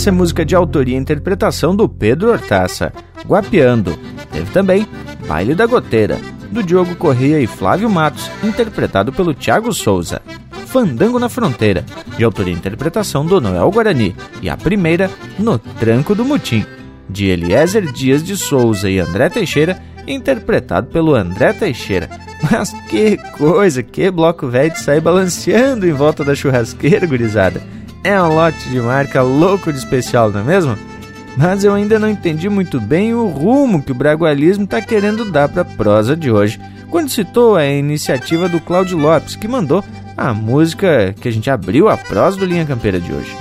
[0.00, 2.90] Essa é música de autoria e interpretação do Pedro Hortaça,
[3.26, 3.98] Guapiando.
[4.32, 4.86] Teve também
[5.28, 6.18] Baile da Goteira,
[6.50, 10.22] do Diogo Corrêa e Flávio Matos, interpretado pelo Thiago Souza.
[10.68, 11.84] Fandango na Fronteira,
[12.16, 14.16] de autoria e interpretação do Noel Guarani.
[14.40, 16.64] E a primeira, No Tranco do Mutim,
[17.06, 22.08] de Eliezer Dias de Souza e André Teixeira, interpretado pelo André Teixeira.
[22.50, 27.60] Mas que coisa, que bloco velho de sair balanceando em volta da churrasqueira, gurizada.
[28.02, 30.76] É um lote de marca louco de especial, não é mesmo?
[31.36, 35.48] Mas eu ainda não entendi muito bem o rumo que o bragualismo está querendo dar
[35.48, 39.84] para a prosa de hoje, quando citou a iniciativa do Cláudio Lopes, que mandou
[40.16, 43.36] a música que a gente abriu a prosa do Linha Campeira de hoje.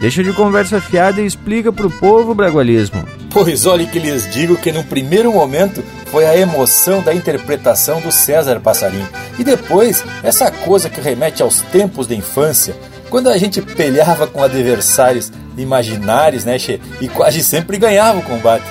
[0.00, 3.04] Deixa de conversa fiada e explica pro povo o bragualismo.
[3.30, 8.10] Pois olhe que lhes digo que no primeiro momento foi a emoção da interpretação do
[8.10, 9.04] César Passarim.
[9.38, 12.74] E depois, essa coisa que remete aos tempos da infância,
[13.10, 16.80] quando a gente pelhava com adversários imaginários, né, che?
[17.00, 18.64] E quase sempre ganhava o combate.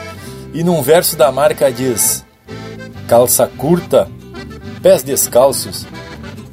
[0.53, 2.25] E num verso da marca diz:
[3.07, 4.09] calça curta,
[4.81, 5.85] pés descalços,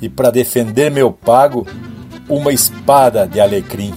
[0.02, 1.66] e para defender meu pago,
[2.28, 3.94] uma espada de alecrim.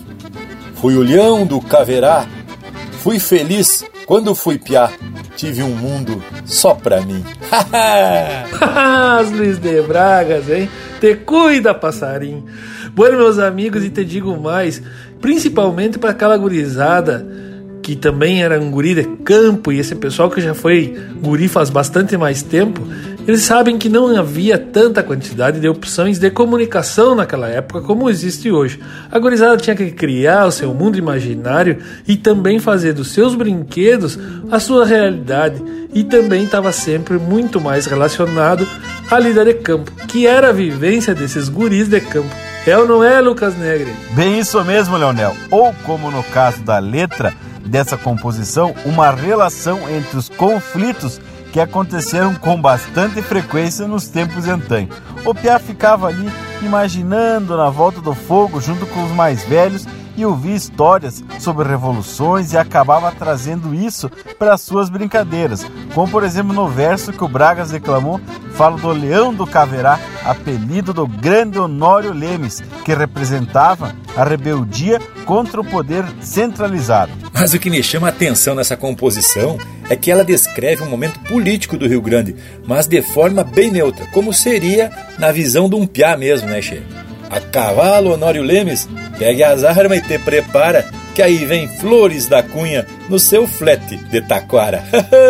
[0.76, 2.26] Fui o leão do caverá,
[3.02, 4.92] fui feliz quando fui piá,
[5.36, 7.26] tive um mundo só pra mim.
[9.36, 10.70] Luiz de Bragas, hein?
[11.00, 12.46] Te cuida, passarinho.
[12.94, 14.82] Bueno, meus amigos, e te digo mais,
[15.22, 17.26] principalmente para aquela gurizada
[17.90, 21.72] que também era um guri de campo, e esse pessoal que já foi guri faz
[21.72, 22.88] bastante mais tempo,
[23.28, 28.52] eles sabem que não havia tanta quantidade de opções de comunicação naquela época como existe
[28.52, 28.80] hoje.
[29.12, 34.20] A gurizada tinha que criar o seu mundo imaginário e também fazer dos seus brinquedos
[34.52, 35.60] a sua realidade,
[35.92, 38.68] e também estava sempre muito mais relacionado
[39.10, 42.30] à lida de campo, que era a vivência desses guris de campo.
[42.68, 43.92] É ou não é, Lucas Negre?
[44.12, 45.36] Bem isso mesmo, Leonel.
[45.50, 47.34] Ou como no caso da letra
[47.70, 51.22] dessa composição, uma relação entre os conflitos
[51.54, 54.96] que aconteceram com bastante frequência nos tempos antanhos.
[55.26, 56.30] O Piá ficava ali
[56.62, 59.86] imaginando na volta do fogo junto com os mais velhos
[60.22, 66.54] e ouvia histórias sobre revoluções e acabava trazendo isso para suas brincadeiras, como por exemplo
[66.54, 68.20] no verso que o Bragas declamou
[68.60, 75.62] falo do Leão do Caverá, apelido do grande Honório Lemes, que representava a rebeldia contra
[75.62, 77.10] o poder centralizado.
[77.34, 79.58] Mas o que me chama a atenção nessa composição
[79.90, 82.36] é que ela descreve um momento político do Rio Grande,
[82.68, 86.84] mas de forma bem neutra, como seria na visão de um piá mesmo, né, Che?
[87.30, 92.42] A cavalo, Honório Lemes, pegue as armas e te prepara, que aí vem Flores da
[92.42, 94.84] Cunha no seu flete de taquara.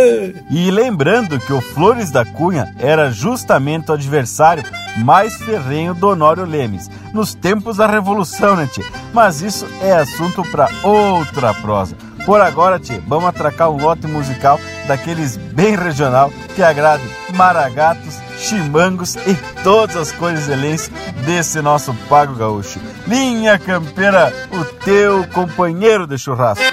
[0.49, 4.63] e lembrando que o Flores da Cunha era justamente o adversário
[4.97, 8.85] mais ferrenho do Honório Lemes, nos tempos da Revolução, né, tia?
[9.13, 11.95] Mas isso é assunto para outra prosa.
[12.25, 19.15] Por agora, tia, vamos atracar um lote musical daqueles bem regional que agrade maragatos, chimangos
[19.15, 20.89] e todas as cores excelentes
[21.25, 22.79] desse nosso Pago Gaúcho.
[23.07, 26.63] Linha Campeira, o teu companheiro de churrasco.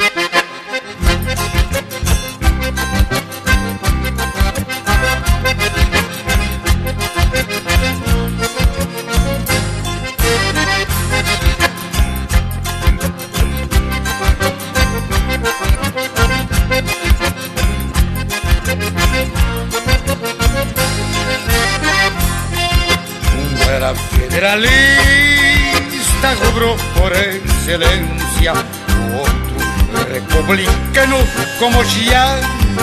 [27.66, 31.16] Excelência, o outro republicano
[31.58, 31.82] como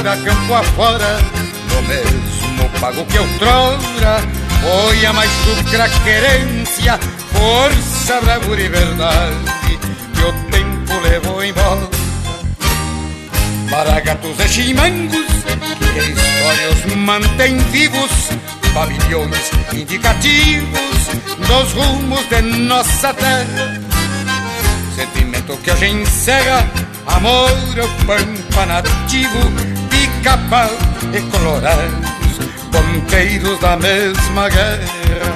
[0.04, 1.20] da campo afora,
[1.70, 4.22] do mesmo pago que outrora
[4.62, 7.00] foi a mais sucra querência,
[7.32, 9.80] força, bravura e verdade
[10.14, 11.90] que o tempo levou embora.
[13.70, 15.28] Para gatos e chimangos
[15.94, 18.12] que histórias mantém vivos
[18.74, 21.08] pavilhões indicativos
[21.48, 23.83] dos rumos de nossa terra.
[24.96, 26.64] Sentimento que hoje encerra
[27.08, 29.39] amor ao pampa nativo,
[29.89, 30.70] pica-pau
[31.12, 32.39] e colorados,
[32.72, 35.34] ponteiros da mesma guerra.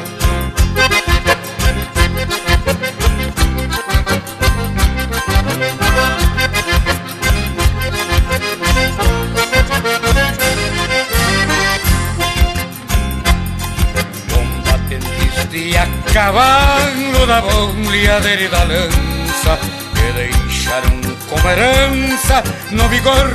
[16.14, 19.17] cavalo da bolha e da lança
[19.56, 23.32] que deixaram como herança no vigor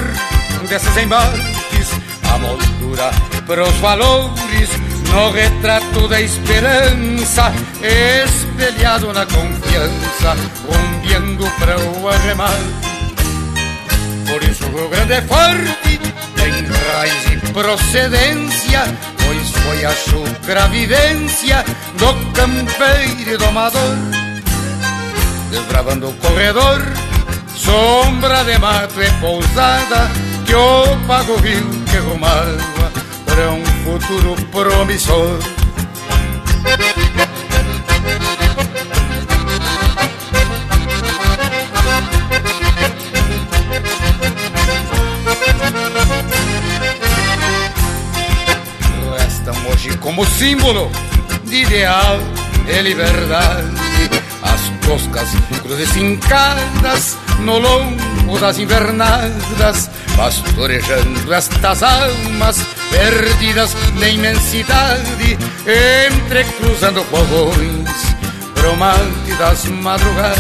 [0.69, 1.89] desses embates
[2.33, 3.11] a moldura
[3.47, 4.69] para os valores
[5.13, 7.53] no retrato da esperança
[7.83, 10.37] espelhado na confiança
[10.67, 12.93] rumbiando para o arremate
[14.29, 16.01] por isso o Rio Grande é forte
[16.37, 18.85] tem raiz e procedência
[19.25, 21.65] pois foi a chucra vivência
[21.99, 24.22] do campeiro e do amador.
[25.53, 26.81] Desbravando o corredor,
[27.55, 30.11] sombra de mato e pousada,
[30.47, 32.91] que o pago viu que rumava
[33.27, 35.39] para um futuro promissor.
[50.03, 50.91] como símbolo
[51.45, 52.19] de ideal
[52.69, 53.92] e liberdade.
[55.63, 62.59] Cruzes hincadas no longo das invernadas, pastorejando estas almas
[62.91, 65.39] perdidas na imensidade,
[66.11, 67.91] entrecruzando fogões,
[68.55, 70.39] bromante das madrugadas.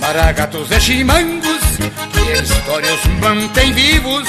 [0.00, 1.62] Maragatos e chimangos
[2.12, 4.28] que histórias mantêm vivos,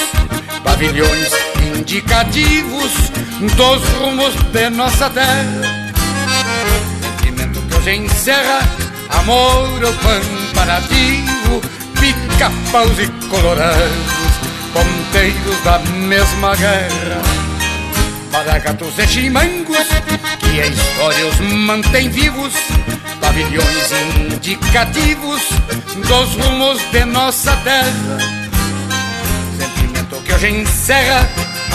[0.63, 1.29] pavilhões
[1.75, 2.93] indicativos
[3.57, 5.84] dos rumos de nossa terra.
[7.85, 8.61] Hoje encerra
[9.09, 11.61] amor ao pampa nativo,
[11.99, 14.33] pica-paus e colorados,
[14.73, 17.21] ponteiros da mesma guerra.
[18.31, 19.85] Para gatos e chimangos,
[20.39, 22.53] que a história os mantém vivos,
[23.21, 23.91] pavilhões
[24.31, 25.43] indicativos
[26.07, 28.17] dos rumos de nossa terra.
[29.59, 31.29] Sentimento que hoje encerra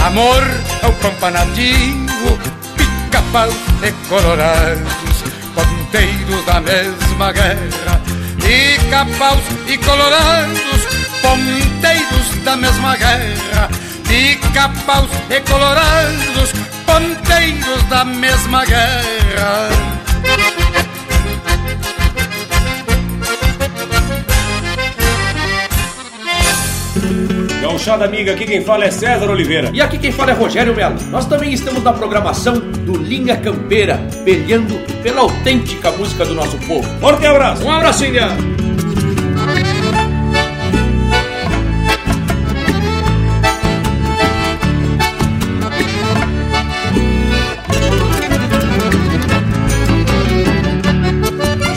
[0.04, 0.42] Amor
[0.82, 2.38] ao pampa nativo,
[2.74, 3.50] pica-pau
[3.80, 5.09] de colorados,
[5.54, 8.00] ponteiros da mesma guerra.
[8.40, 10.82] Pica-paus e colorados,
[11.22, 13.68] ponteiros da mesma guerra.
[14.08, 16.52] Pica-paus e colorados,
[16.86, 19.70] ponteiros da mesma guerra.
[27.70, 29.70] Gauchada Amiga, aqui quem fala é César Oliveira.
[29.72, 30.96] E aqui quem fala é Rogério Melo.
[31.08, 36.82] Nós também estamos na programação do Linha Campeira, peleando pela autêntica música do nosso povo.
[36.98, 37.64] Forte abraço!
[37.64, 38.34] Um abraço, Indiano!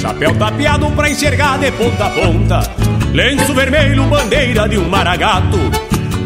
[0.01, 5.59] Chapéu tapeado pra enxergar de ponta a ponta Lenço vermelho, bandeira de um maragato,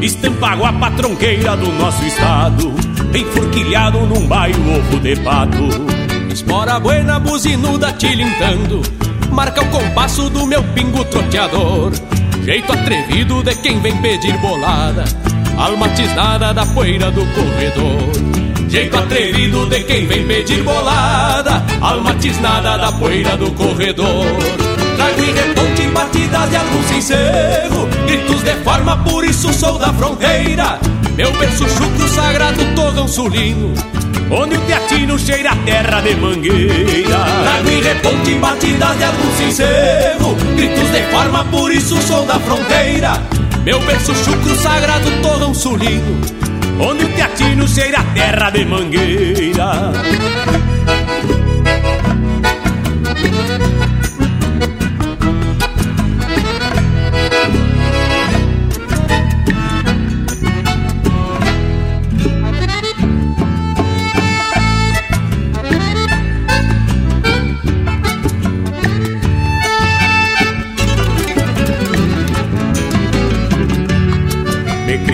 [0.01, 2.73] estampa guapa tronqueira do nosso estado,
[3.13, 5.67] enforquilhado num bairro ovo de pato.
[6.31, 8.81] Espora buena, buzinuda tilintando,
[9.29, 11.91] marca o compasso do meu pingo troteador.
[12.45, 15.03] Jeito atrevido de quem vem pedir bolada,
[15.57, 18.69] alma tisnada da poeira do corredor.
[18.69, 24.25] Jeito atrevido de quem vem pedir bolada, alma tisnada da poeira do corredor.
[24.95, 25.31] Trago e
[25.87, 30.79] reponte batidas de algum sincero, gritos de forma, por isso sou da fronteira.
[31.15, 33.73] Meu berço chucro sagrado, torrão sulino,
[34.29, 37.25] onde o teatino cheira a terra de mangueira.
[37.43, 43.13] Trago e reponte batidas de algum sincero, gritos de forma, por isso sou da fronteira.
[43.63, 46.21] Meu berço chucro sagrado, torrão sulino,
[46.79, 49.93] onde o teatino cheira a terra de mangueira.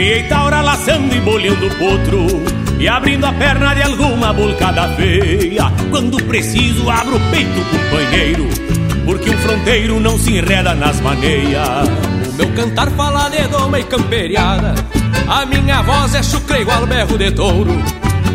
[0.04, 2.28] Me criei taura laçando e bolhando potro
[2.78, 5.72] E abrindo a perna de alguma bulcada feia.
[5.89, 8.49] Quando preciso abro o peito, companheiro
[9.06, 11.88] Porque um fronteiro não se enreda nas maneias.
[12.28, 14.76] O meu cantar fala de doma e camperiada.
[15.26, 17.72] A minha voz é chucre igual berro de touro.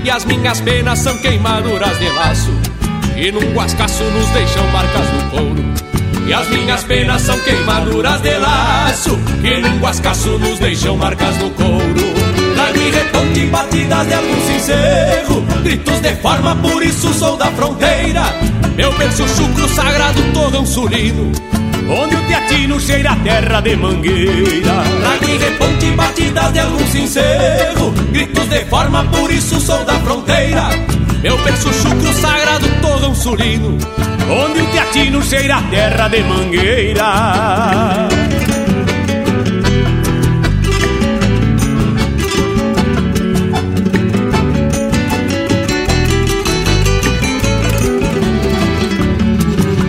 [0.02, 2.52] E as minhas penas são queimaduras de laço.
[3.14, 5.97] E num guascaço nos deixam marcas no couro
[6.28, 11.50] e as minhas penas são queimaduras de laço Que num guascaço nos deixam marcas no
[11.50, 12.14] couro.
[12.54, 12.78] Trago
[13.34, 18.22] e batidas de algum sincero Gritos de forma, por isso sou da fronteira.
[18.76, 21.32] Meu berço chucro sagrado, torrão sulino
[21.90, 24.82] Onde o teatino cheira a terra de mangueira.
[25.00, 25.24] Trago
[25.82, 30.68] e batidas de algum sincero Gritos de forma, por isso sou da fronteira.
[31.22, 33.78] Meu berço chucro sagrado, torrão sulino
[34.30, 38.08] Onde o teatino cheira a terra de mangueira.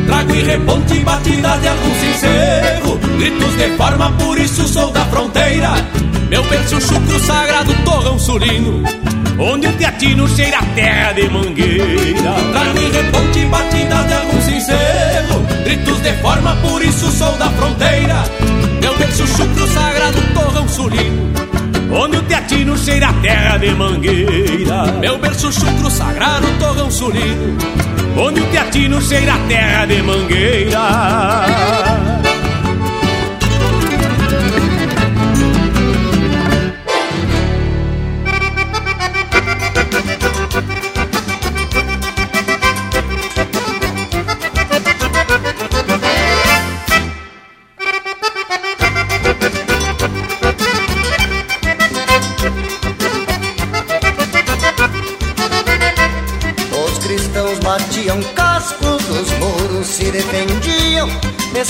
[0.07, 2.99] Trago e reponte batidas de algum sincero.
[3.17, 5.73] Gritos de forma, por isso sou da fronteira.
[6.29, 8.83] Meu berço chucro sagrado, torrão sulino
[9.39, 12.33] Onde o teatino cheira a terra de mangueira.
[12.51, 15.45] Trago e reponte batidas de algum sincero.
[15.63, 18.23] Gritos de forma, por isso sou da fronteira.
[18.81, 21.33] Meu berço chucro sagrado, torrão sulino
[21.91, 24.83] Onde o teatino cheira a terra de mangueira.
[24.99, 27.57] Meu berço chucro sagrado, torrão sulino
[28.17, 30.79] Onde o teatino cheira a terra de mangueira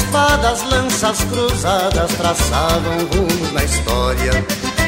[0.10, 4.32] espadas, lanças cruzadas traçavam rumos na história.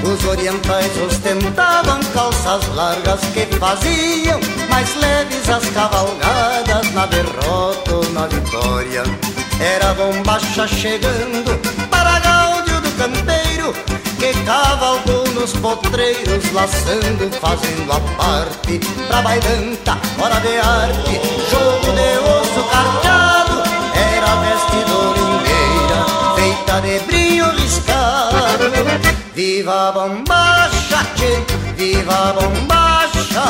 [0.03, 8.26] Os orientais ostentavam calças largas que faziam mais leves as cavalgadas na derrota ou na
[8.26, 9.03] vitória.
[9.59, 11.55] Era bombacha chegando
[11.89, 13.74] para Gáudio do Campeiro,
[14.17, 22.17] que cavalgou nos potreiros, laçando, fazendo a parte pra bailanta, hora de arte, jogo de
[22.17, 23.20] osso carteado,
[27.07, 28.36] brilho riscado.
[29.34, 31.41] Viva a bombacha, tchê,
[31.77, 33.43] viva a bombacha,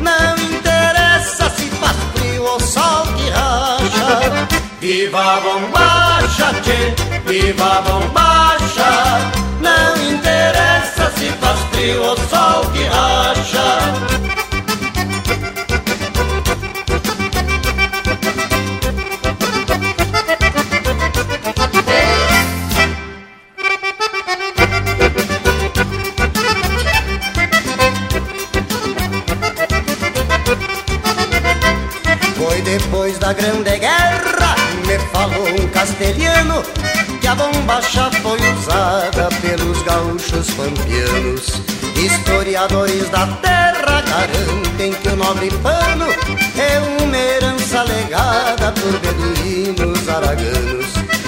[0.00, 4.48] não interessa se faz frio ou sol que racha.
[4.80, 6.94] Viva a bombacha, tchê,
[7.26, 14.17] viva a bombacha, não interessa se faz frio ou sol que racha.
[33.28, 34.56] Da Grande Guerra,
[34.86, 36.62] me falou um castelhano,
[37.20, 41.60] que a bombacha foi usada pelos gaúchos pampianos.
[41.94, 46.06] Historiadores da terra garantem que o nobre pano
[46.56, 50.86] é uma herança legada por beduínos araganos.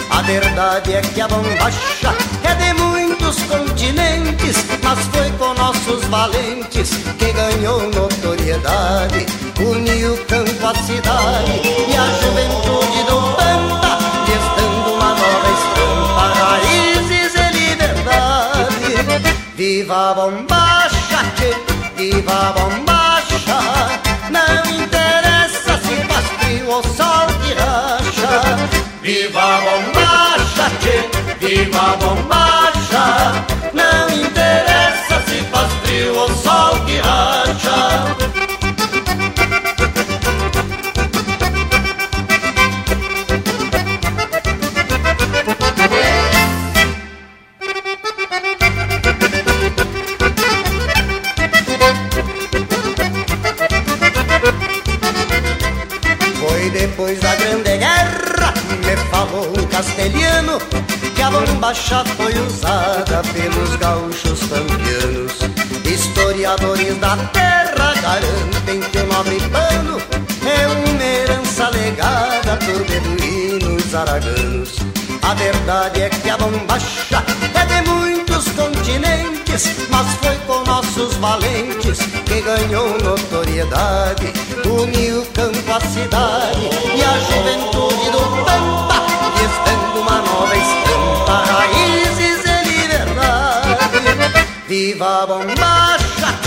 [0.09, 2.73] A verdade é que a bombacha é de
[3.21, 9.27] muitos continentes, mas foi com nossos valentes que ganhou notoriedade.
[9.61, 16.25] Uniu o campo à cidade e a juventude do Pampa, lhes dando uma nova estampa,
[16.35, 19.37] raízes e liberdade.
[19.55, 21.55] Viva a bombacha, tchê,
[21.97, 23.61] viva a bombacha,
[24.31, 28.57] não interessa se faz frio ou sol que racha.
[29.03, 32.80] Viva a bombacha, tchê, viva a bombacha
[33.73, 38.00] Não interessa se faz frio ou sol que racha
[75.91, 77.25] verdade é que a bombacha
[77.55, 84.33] é de muitos continentes, mas foi com nossos valentes que ganhou notoriedade.
[84.65, 89.01] Uniu o campo à cidade e a juventude do Pampa,
[89.37, 93.77] lhes dando uma nova estampa, raízes e liberdade.
[94.69, 96.39] Viva a bombacha,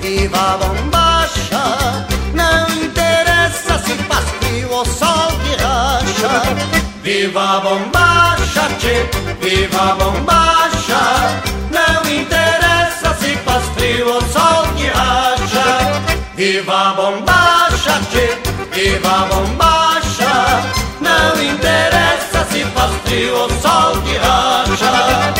[0.00, 6.80] viva a bombacha, não interessa se faz frio ou sol que racha.
[7.02, 8.29] Viva a bombacha,
[8.78, 9.06] tchê,
[9.40, 11.00] viva a bombacha.
[11.70, 16.02] Não interessa se faz frio ou sol que racha.
[16.36, 18.38] Viva a bombacha, tchê,
[18.72, 20.32] viva a bombacha.
[21.00, 25.34] Não interessa se faz frio ou sol que racha.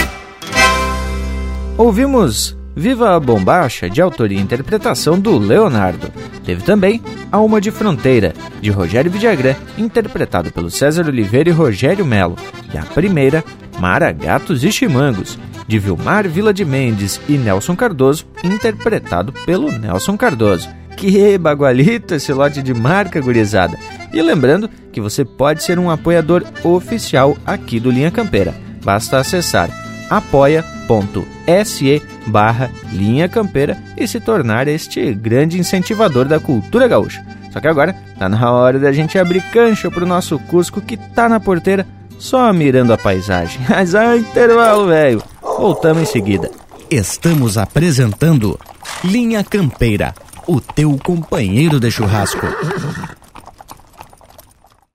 [1.77, 6.11] Ouvimos Viva a Bombacha, de autoria e interpretação do Leonardo.
[6.45, 12.37] Teve também Alma de Fronteira, de Rogério Vidagrã, interpretado pelo César Oliveira e Rogério Melo.
[12.73, 13.45] E a primeira,
[13.79, 20.17] Mara Gatos e Chimangos, de Vilmar Vila de Mendes e Nelson Cardoso, interpretado pelo Nelson
[20.17, 20.69] Cardoso.
[20.97, 23.79] Que bagualito esse lote de marca gurizada!
[24.13, 28.55] E lembrando que você pode ser um apoiador oficial aqui do Linha Campeira.
[28.85, 37.25] Basta acessar apoia.se barra Linha Campeira e se tornar este grande incentivador da cultura gaúcha.
[37.53, 41.29] Só que agora tá na hora da gente abrir cancha pro nosso Cusco que tá
[41.29, 41.87] na porteira
[42.19, 43.61] só mirando a paisagem.
[43.69, 45.23] Mas é intervalo, velho.
[45.41, 46.51] Voltamos em seguida.
[46.91, 48.59] Estamos apresentando
[49.05, 50.15] Linha Campeira,
[50.47, 52.47] o teu companheiro de churrasco.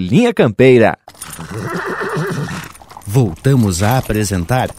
[0.00, 0.98] Linha Campeira.
[3.06, 4.70] Voltamos a apresentar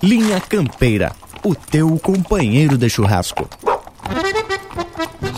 [0.00, 3.48] Linha Campeira, o teu companheiro de churrasco.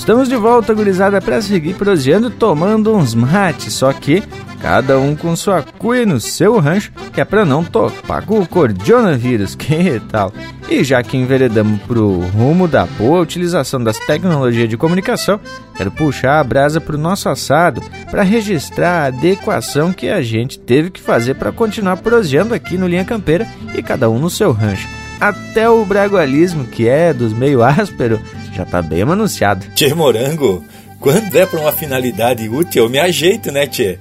[0.01, 4.23] Estamos de volta, gurizada, para seguir proseando tomando uns mates, só que
[4.59, 8.49] cada um com sua cuia no seu rancho, que é para não topar com o
[8.49, 10.33] coronavírus, que tal?
[10.71, 15.39] E já que enveredamos pro rumo da boa utilização das tecnologias de comunicação,
[15.77, 20.89] quero puxar a brasa pro nosso assado para registrar a adequação que a gente teve
[20.91, 24.89] que fazer para continuar proseando aqui no Linha Campeira e cada um no seu rancho.
[25.21, 28.19] Até o bragualismo, que é dos meio áspero,
[28.55, 29.67] já tá bem anunciado.
[29.75, 30.65] Tchê Morango,
[30.99, 33.99] quando é para uma finalidade útil, eu me ajeito, né, Tchê?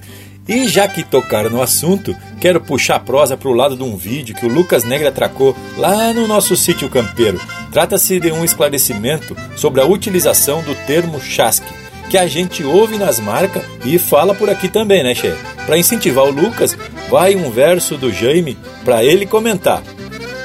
[0.48, 3.96] E já que tocaram no assunto, quero puxar a prosa para o lado de um
[3.96, 7.40] vídeo que o Lucas Negre atracou lá no nosso sítio campeiro.
[7.70, 11.72] Trata-se de um esclarecimento sobre a utilização do termo chasque,
[12.08, 15.32] que a gente ouve nas marcas e fala por aqui também, né, Che?
[15.66, 16.76] Para incentivar o Lucas,
[17.08, 19.82] vai um verso do Jaime para ele comentar.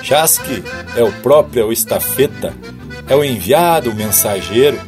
[0.03, 0.64] Chasque
[0.95, 2.53] é o próprio estafeta,
[3.08, 4.80] é o enviado, o mensageiro.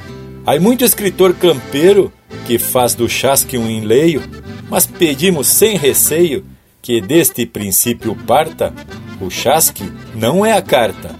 [0.45, 2.11] Há muito escritor campeiro
[2.45, 4.21] que faz do chasque um enleio,
[4.69, 6.45] mas pedimos sem receio
[6.81, 8.73] que deste princípio parta,
[9.19, 11.15] o chasque não é a carta,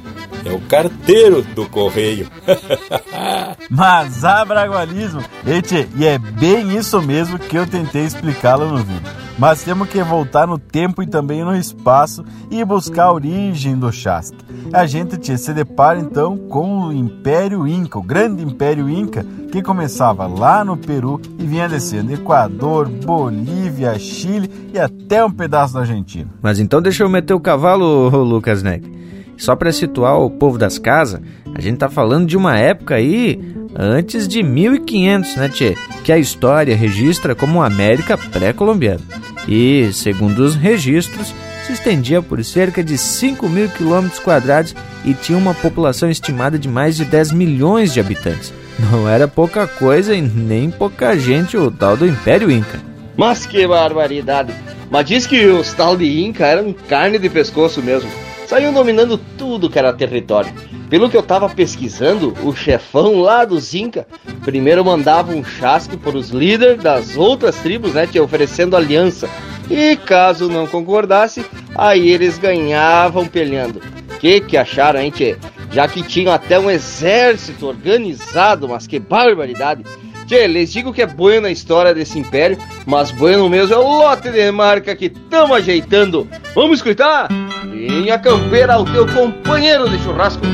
[0.48, 2.28] é o carteiro do correio.
[3.70, 9.12] Mas abragualismo, Eite, e é bem isso mesmo que eu tentei explicá-lo no vídeo.
[9.38, 13.92] Mas temos que voltar no tempo e também no espaço e buscar a origem do
[13.92, 14.38] chasque.
[14.74, 19.62] A gente te se depara então com o Império Inca, o grande Império Inca, que
[19.62, 25.82] começava lá no Peru e vinha descendo Equador, Bolívia, Chile e até um pedaço da
[25.82, 26.30] Argentina.
[26.42, 28.98] Mas então deixa eu meter o cavalo, Lucas Neck.
[29.38, 31.22] Só para situar o povo das casas,
[31.54, 33.40] a gente tá falando de uma época aí
[33.76, 35.78] antes de 1500, né, tchê?
[36.04, 39.02] Que a história registra como América pré-colombiana.
[39.48, 41.34] E, segundo os registros,
[41.66, 44.76] se estendia por cerca de 5 mil quilômetros quadrados
[45.06, 48.52] e tinha uma população estimada de mais de 10 milhões de habitantes.
[48.80, 52.80] Não era pouca coisa e nem pouca gente o tal do Império Inca.
[53.16, 54.54] Mas que barbaridade!
[54.90, 58.10] Mas diz que os tal de Inca eram carne de pescoço mesmo
[58.48, 60.52] saíam dominando tudo que era território.
[60.90, 64.08] Pelo que eu tava pesquisando, o chefão lá dos Inca
[64.44, 69.30] primeiro mandava um chasque para os líderes das outras tribos, né, te oferecendo aliança.
[69.70, 71.46] E caso não concordasse,
[71.76, 73.82] aí eles ganhavam peleando.
[74.20, 75.36] Que que acharam, hein, tchê?
[75.70, 79.84] Já que tinham até um exército organizado, mas que barbaridade!
[80.28, 84.00] Tchê, les digo que é bueno a história desse império, mas bueno mesmo é o
[84.00, 86.28] lote de marca que tamo ajeitando.
[86.54, 87.30] Vamos escutar?
[87.72, 90.46] Linha Campeira, o teu companheiro de churrasco.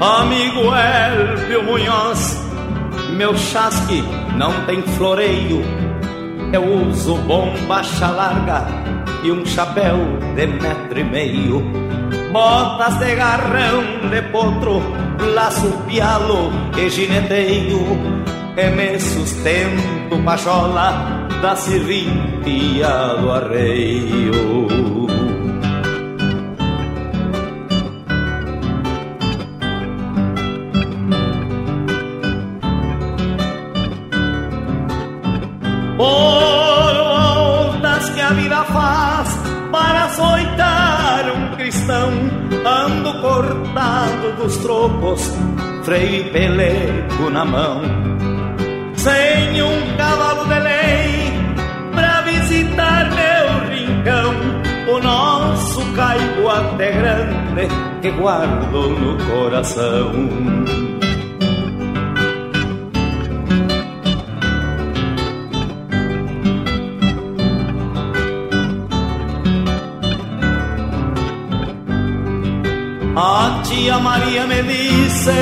[0.00, 2.40] Amigo Elvio Munhoz,
[3.16, 4.02] meu chasque
[4.36, 5.62] não tem floreio.
[6.52, 8.66] Eu uso bombacha larga
[9.22, 9.96] e um chapéu
[10.34, 11.60] de metro e meio.
[12.32, 14.82] Botas de garrão de potro,
[15.34, 17.80] laço pialo e gineteio.
[18.56, 24.88] E me sustento pachola da serventia do arreio.
[43.20, 45.32] Cortado dos trocos,
[45.84, 47.82] freio e na mão.
[48.96, 51.32] Sem um cavalo de lei
[51.94, 54.34] pra visitar meu rincão,
[54.92, 57.68] o nosso caibo até grande
[58.02, 60.97] que guardo no coração.
[73.20, 75.32] A tia Maria me disse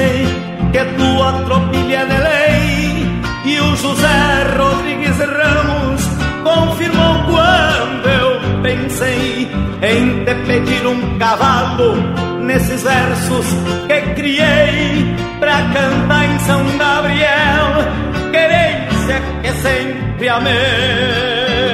[0.72, 6.02] que tua tropilha é de lei e o José Rodrigues Ramos
[6.42, 9.46] confirmou quando eu pensei
[9.82, 11.96] em te pedir um cavalo
[12.40, 13.46] nesses versos
[13.88, 21.65] que criei pra cantar em São Gabriel, querência que sempre amei.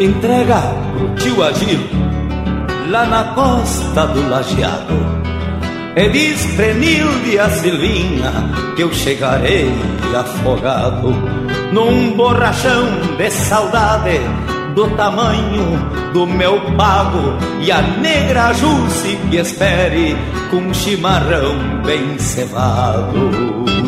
[0.00, 0.60] Entrega
[0.96, 1.78] pro tio Agir
[2.88, 5.20] lá na costa do Lajeado.
[5.94, 8.32] E diz Prenilde a Silvinha
[8.74, 9.70] que eu chegarei
[10.16, 11.10] afogado
[11.72, 12.86] num borrachão
[13.16, 14.18] de saudade
[14.74, 15.78] do tamanho
[16.12, 20.16] do meu pago e a negra Jusce que espere
[20.50, 23.79] com chimarrão bem cevado.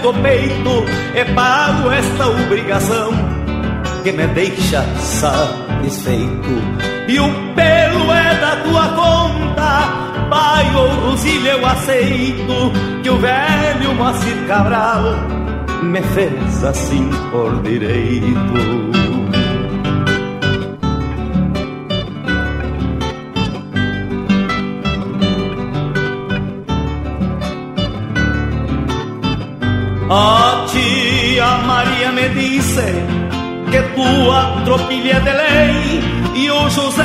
[0.00, 0.84] Do peito
[1.14, 3.10] e pago esta obrigação
[4.02, 6.48] que me deixa satisfeito.
[7.08, 12.72] E o pelo é da tua conta, pai ou Rosília eu aceito,
[13.02, 15.02] que o velho Moacir Cabral
[15.82, 18.97] me fez assim por direito.
[31.68, 32.82] Maria me disse
[33.70, 36.00] que tua tropilha de lei
[36.34, 37.02] e o José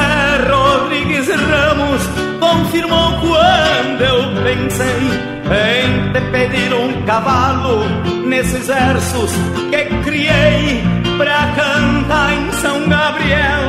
[0.50, 2.02] Rodrigues Ramos
[2.40, 7.84] confirmou quando eu pensei em te pedir um cavalo
[8.26, 9.32] nesses versos
[9.70, 10.82] que criei
[11.18, 13.64] pra cantar em São Gabriel.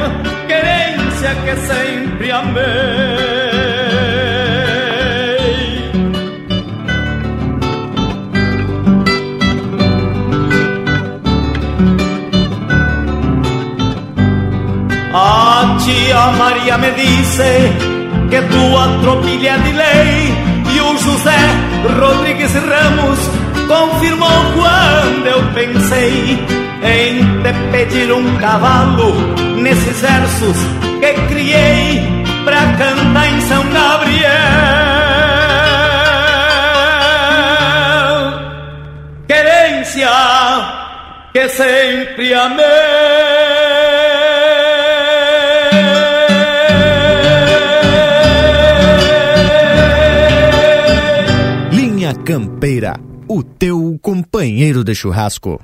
[0.47, 3.44] Que que sempre amei.
[15.85, 17.43] Tia Maria me disse
[18.31, 20.35] que tua tropilha é de lei
[20.75, 21.37] e o José
[22.01, 23.19] Rodrigues Ramos
[23.69, 26.43] confirmou quando eu pensei
[26.83, 29.13] em te pedir um cavalo
[29.61, 30.57] nesses versos
[31.01, 32.03] que criei
[32.47, 34.31] pra cantar em São Gabriel.
[39.29, 40.09] Querência
[41.35, 43.44] que sempre amei.
[52.25, 52.99] Campeira,
[53.29, 55.61] o teu companheiro de churrasco.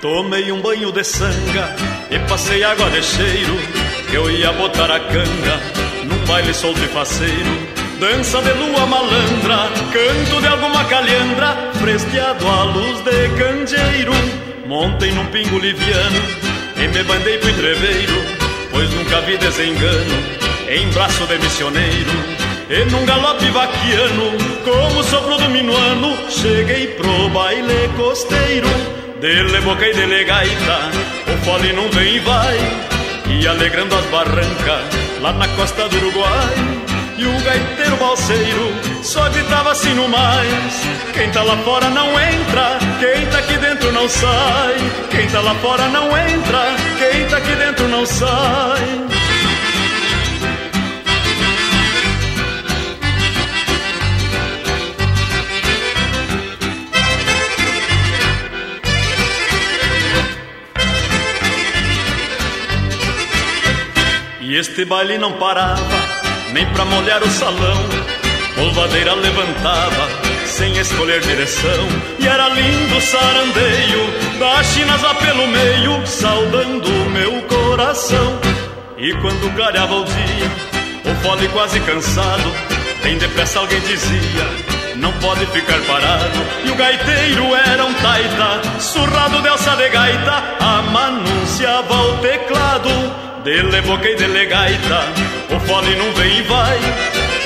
[0.00, 1.76] Tomei um banho de sanga
[2.10, 3.54] e passei água de cheiro.
[4.12, 5.60] Eu ia botar a canga
[6.04, 7.75] num baile solto e faceiro.
[7.98, 14.12] Dança de lua malandra, canto de alguma calhandra, fresteado à luz de candeeiro.
[14.66, 16.22] Montei num pingo liviano
[16.76, 18.22] e me bandei pro entreveiro,
[18.70, 20.14] pois nunca vi desengano
[20.68, 22.10] em braço de missioneiro.
[22.68, 24.32] E num galope vaquiano,
[24.62, 28.68] como sopro do minuano, cheguei pro baile costeiro.
[29.22, 30.90] Dele boca e dele gaita,
[31.32, 32.58] o fole não vem e vai,
[33.30, 34.84] e alegrando as barrancas
[35.22, 36.85] lá na costa do Uruguai.
[37.18, 40.82] E o gaiteiro balseiro só gritava assim no mais.
[41.14, 44.74] Quem tá lá fora não entra, quem tá aqui dentro não sai.
[45.10, 49.06] Quem tá lá fora não entra, quem tá aqui dentro não sai.
[64.42, 66.05] E este baile não parava
[66.56, 67.84] nem pra molhar o salão.
[68.54, 70.08] Polvadeira levantava,
[70.46, 71.86] sem escolher direção.
[72.18, 78.40] E era lindo o sarandeio, das chinas lá pelo meio, saudando o meu coração.
[78.96, 82.50] E quando clareava o dia, o fole quase cansado,
[83.02, 86.38] bem depressa alguém dizia: não pode ficar parado.
[86.64, 93.25] E o gaiteiro era um taita, surrado de alça de gaita, amanunciava o teclado.
[93.46, 95.04] Dele boca e dele gaita,
[95.54, 96.80] o fole não vem e vai,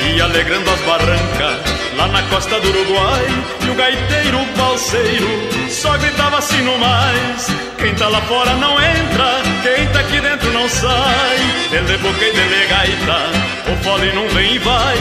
[0.08, 1.60] e alegrando as barrancas,
[1.94, 3.26] lá na costa do Uruguai.
[3.66, 5.28] E o gaiteiro, o balseiro,
[5.68, 10.50] só gritava assim no mais: Quem tá lá fora não entra, quem tá aqui dentro
[10.54, 11.38] não sai.
[11.68, 14.96] Dele boca e dele gaita, o fole não vem e vai,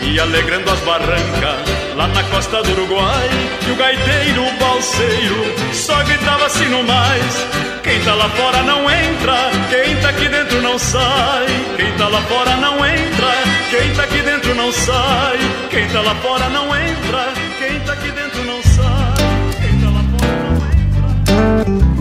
[0.00, 3.30] e alegrando as barrancas, lá na costa do Uruguai.
[3.68, 7.71] E o gaiteiro, o balseiro, só gritava assim no mais.
[7.82, 11.46] Quem tá lá fora não entra, quem tá aqui dentro não sai.
[11.76, 13.32] Quem tá lá fora não entra,
[13.70, 15.38] quem tá aqui dentro não sai.
[15.68, 19.14] Quem tá lá fora não entra, quem tá aqui dentro não sai.
[19.60, 21.92] Quem tá lá fora não entra.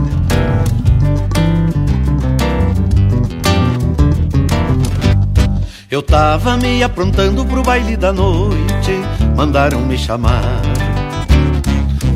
[5.89, 9.01] Eu tava me aprontando pro baile da noite,
[9.35, 10.61] mandaram me chamar.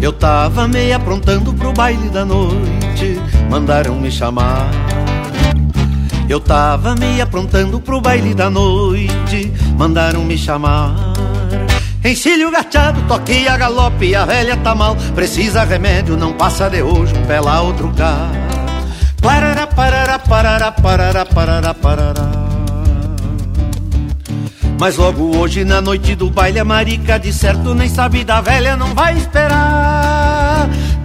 [0.02, 3.20] Eu tava me aprontando pro baile da noite,
[3.56, 4.70] mandaram me chamar.
[6.28, 11.14] Eu tava me aprontando pro baile da noite, mandaram me chamar.
[12.04, 17.14] Encilho gachado, toquei a galope, a velha tá mal, precisa remédio, não passa de hoje
[17.16, 18.30] um pé lá, outro cá.
[19.22, 22.32] Parará, parará, parará, parará, parará, parará.
[24.78, 28.76] Mas logo hoje, na noite do baile, a marica de certo nem sabe da velha,
[28.76, 29.85] não vai esperar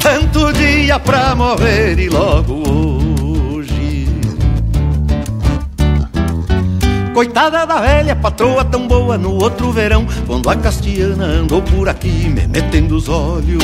[0.01, 2.63] tanto dia pra morrer e logo
[3.55, 4.09] hoje.
[7.15, 12.29] Coitada da velha, patroa tão boa no outro verão, quando a castiana andou por aqui
[12.29, 13.63] me metendo os olhos.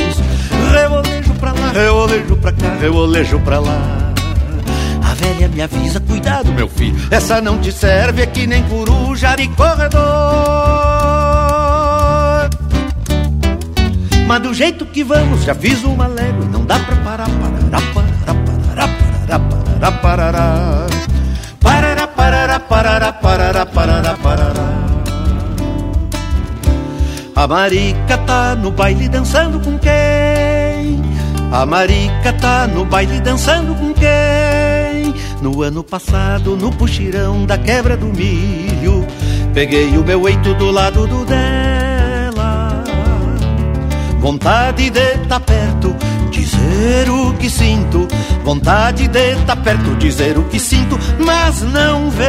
[0.73, 4.07] Revolejo pra lá, revolejo pra cá, revolejo pra lá
[5.17, 9.49] velha me avisa, cuidado meu filho, essa não te serve, é que nem coruja de
[9.49, 11.16] corredor.
[14.27, 18.35] Mas do jeito que vamos, já fiz uma légua, não dá pra parar, parará, parará,
[18.35, 20.67] parará, parará, parará,
[21.63, 24.87] parará, parará, parará, parará, parará, parará.
[27.37, 31.03] A marica tá no baile dançando com quem?
[31.53, 35.15] A marica tá no baile dançando com quem?
[35.41, 39.07] No ano passado, no puxirão da quebra do milho,
[39.55, 41.66] peguei o meu eito do lado do dela.
[44.27, 45.95] Vontade de tá perto,
[46.33, 48.09] dizer o que sinto.
[48.43, 52.27] Vontade de tá perto, dizer o que sinto, mas não vem.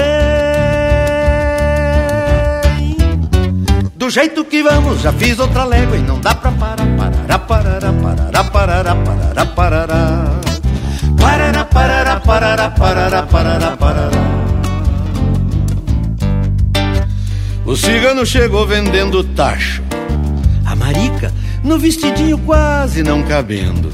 [3.96, 7.80] Do jeito que vamos, já fiz outra légua e não dá pra parar, parar, parar,
[7.82, 10.42] parar, parar, parar, parar, parar.
[11.20, 14.22] Parará, parará, parará, parará, parará, parará.
[17.66, 19.82] O cigano chegou vendendo tacho.
[20.64, 21.34] A marica
[21.68, 23.92] no vestidinho quase não cabendo.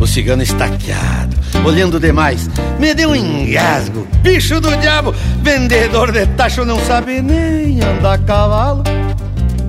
[0.00, 2.48] O cigano estaqueado, olhando demais,
[2.78, 4.06] me deu um engasgo.
[4.22, 5.12] Bicho do diabo,
[5.42, 8.84] vendedor de tacho não sabe nem andar a cavalo.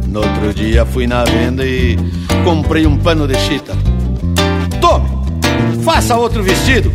[0.08, 1.98] No outro dia fui na venda e
[2.44, 3.74] comprei um pano de chita.
[4.80, 5.10] Tome,
[5.84, 6.94] faça outro vestido.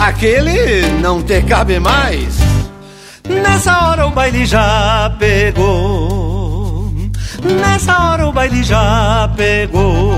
[0.00, 2.38] Aquele não te cabe mais.
[3.28, 6.29] Nessa hora o baile já pegou.
[7.44, 10.14] Nessa hora o baile já pegou.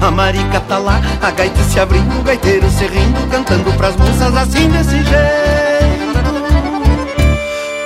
[0.00, 4.34] A marica tá lá, a gaita se abrindo, o gaiteiro se rindo, cantando pras moças
[4.36, 6.08] assim desse jeito.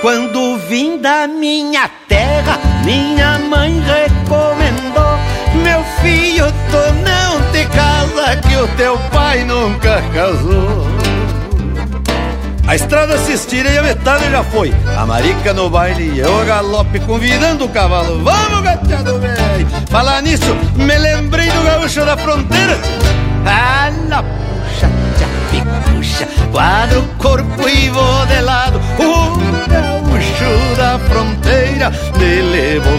[0.01, 5.17] Quando vim da minha terra, minha mãe recomendou:
[5.63, 10.92] Meu filho, tu não te casa, que o teu pai nunca casou.
[12.65, 14.73] A estrada se estira e a metade já foi.
[14.97, 18.23] A marica no baile e eu a galope convidando o cavalo.
[18.23, 19.67] Vamos, gateado velho!
[19.89, 22.77] Falar nisso, me lembrei do gaúcho da fronteira.
[23.45, 28.79] Ah, na puxa, tchapi, puxa, quadro, corpo e vou de lado.
[28.97, 29.37] O
[29.69, 32.97] gaúcho da fronteira me levou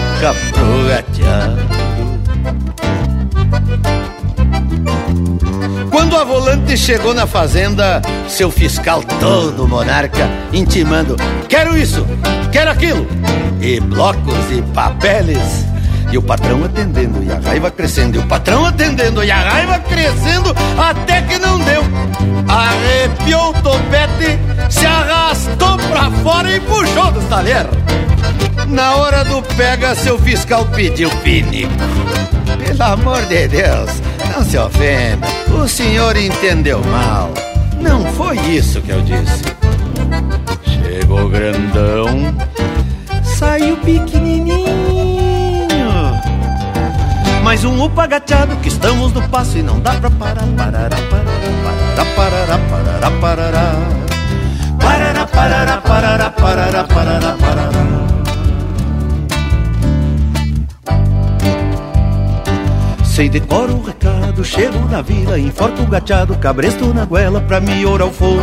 [0.52, 1.83] pro gateado.
[6.04, 11.16] Quando a volante chegou na fazenda, seu fiscal todo monarca, intimando:
[11.48, 12.06] Quero isso,
[12.52, 13.06] quero aquilo,
[13.58, 15.64] e blocos e papeles.
[16.12, 19.78] E o patrão atendendo e a raiva crescendo, e o patrão atendendo e a raiva
[19.78, 21.82] crescendo, até que não deu.
[22.48, 27.66] Arrepiou o topete, se arrastou pra fora e puxou do talher.
[28.68, 31.72] Na hora do pega, seu fiscal pediu pinico.
[32.62, 33.90] Pelo amor de Deus,
[34.34, 35.26] não se ofenda.
[35.50, 37.30] O senhor entendeu mal.
[37.80, 39.44] Não foi isso que eu disse.
[40.64, 42.34] Chegou grandão,
[43.22, 44.64] saiu pequenininho.
[47.42, 50.46] Mais um upa agachado que estamos no passo e não dá pra parar.
[50.56, 53.74] Parará, parará, parará, parará, parará.
[54.80, 57.93] Parará, parará, parará, parará, parará, parará.
[63.14, 67.86] Sei decoro o recado, chego na vila, enforco o gateado, cabresto na goela pra me
[67.86, 68.42] orar o fogo.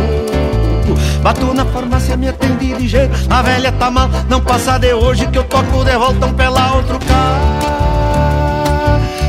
[1.22, 5.36] Bato na farmácia, me atendi ligeiro, a velha tá mal, não passa de hoje que
[5.36, 7.38] eu toco de volta um pela outro cá.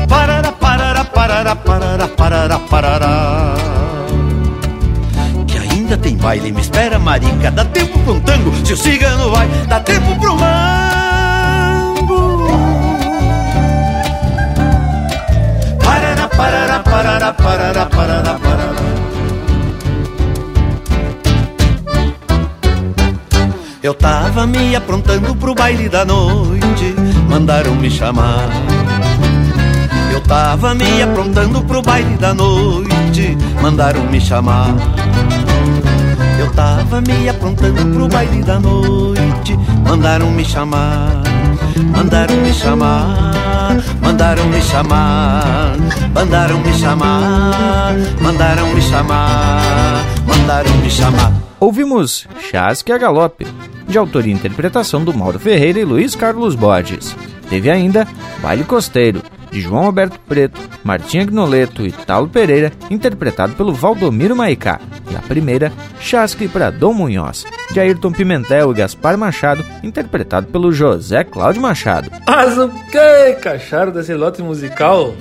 [0.08, 3.54] Parará, parará, parará, parará, parará, parará.
[5.46, 9.30] Que ainda tem baile, me espera marica, dá tempo pra um tango, se o cigano
[9.30, 10.73] vai, dá tempo pra um
[16.94, 18.84] parará, parará, parará, parará.
[23.82, 26.94] Eu tava me aprontando pro baile da noite,
[27.28, 28.48] mandaram me chamar.
[30.12, 34.74] Eu tava me aprontando pro baile da noite, mandaram me chamar.
[36.54, 39.56] Tava me aprontando pro baile da noite,
[39.86, 41.22] mandaram me chamar.
[41.96, 45.76] Mandaram me chamar, mandaram me chamar,
[46.12, 51.32] mandaram me chamar, mandaram me chamar, mandaram me chamar.
[51.58, 53.46] Ouvimos Chasque a Galope,
[53.88, 57.16] de autoria e interpretação do Mauro Ferreira e Luiz Carlos Borges.
[57.48, 58.06] Teve ainda
[58.40, 59.22] Baile Costeiro,
[59.54, 64.80] de João Alberto Preto, Martim Gnoleto e Talo Pereira, interpretado pelo Valdomiro Maicá.
[65.08, 70.72] E a primeira, Chasque para Dom Munhoz, de Ayrton Pimentel e Gaspar Machado, interpretado pelo
[70.72, 72.10] José Cláudio Machado.
[72.26, 75.14] Mas o que desse lote musical?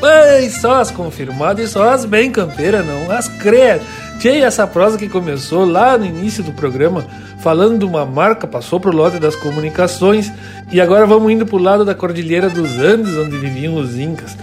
[0.00, 3.80] Bem, só as confirmadas e só as bem campeiras, não as creas.
[4.18, 7.06] Tinha essa prosa que começou lá no início do programa,
[7.38, 10.32] falando de uma marca, passou pro lote das comunicações
[10.70, 14.36] e agora vamos indo pro lado da Cordilheira dos Andes, onde viviam os Incas.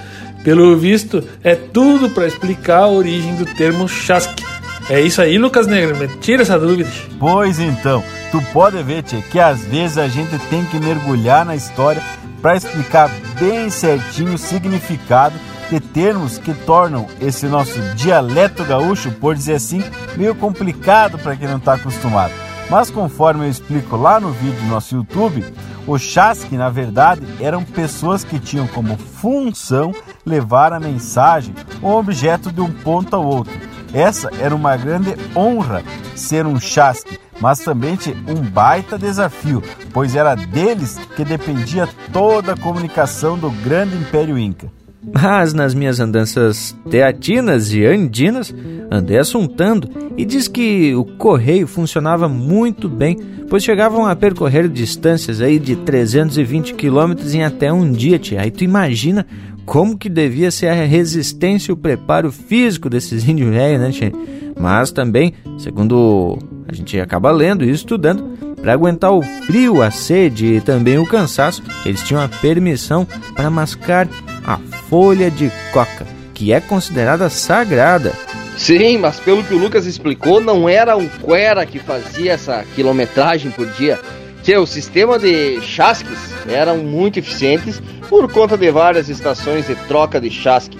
[0.44, 4.44] Pelo visto, é tudo para explicar a origem do termo chasque.
[4.90, 6.90] É isso aí, Lucas Negro, me tira essa dúvida.
[7.18, 11.56] Pois então, tu pode ver, tia, que às vezes a gente tem que mergulhar na
[11.56, 12.04] história
[12.42, 13.10] para explicar
[13.40, 15.36] bem certinho o significado
[15.70, 19.82] de termos que tornam esse nosso dialeto gaúcho, por dizer assim,
[20.18, 22.34] meio complicado para quem não está acostumado.
[22.70, 25.46] Mas conforme eu explico lá no vídeo do nosso YouTube,
[25.86, 29.94] o chasque, na verdade, eram pessoas que tinham como função
[30.26, 33.54] levar a mensagem ou objeto de um ponto ao outro.
[33.94, 35.84] Essa era uma grande honra
[36.16, 39.62] ser um chasque, mas também um baita desafio,
[39.94, 44.83] pois era deles que dependia toda a comunicação do grande Império Inca.
[45.12, 48.54] Mas nas minhas andanças teatinas e andinas,
[48.90, 53.18] andei assuntando e diz que o correio funcionava muito bem,
[53.50, 58.42] pois chegavam a percorrer distâncias aí de 320 quilômetros em até um dia, tia.
[58.42, 59.26] Aí tu imagina
[59.66, 64.12] como que devia ser a resistência e o preparo físico desses índios velhos, né, tia?
[64.60, 70.46] Mas também, segundo a gente acaba lendo e estudando, para aguentar o frio, a sede
[70.46, 73.06] e também o cansaço, eles tinham a permissão
[73.36, 74.08] para mascar
[74.46, 74.58] a
[74.94, 76.06] folha de coca,
[76.36, 78.14] que é considerada sagrada.
[78.56, 83.50] Sim, mas pelo que o Lucas explicou, não era um cuera que fazia essa quilometragem
[83.50, 84.00] por dia.
[84.44, 90.22] Que o sistema de chasques eram muito eficientes por conta de várias estações de troca
[90.22, 90.78] de chasque.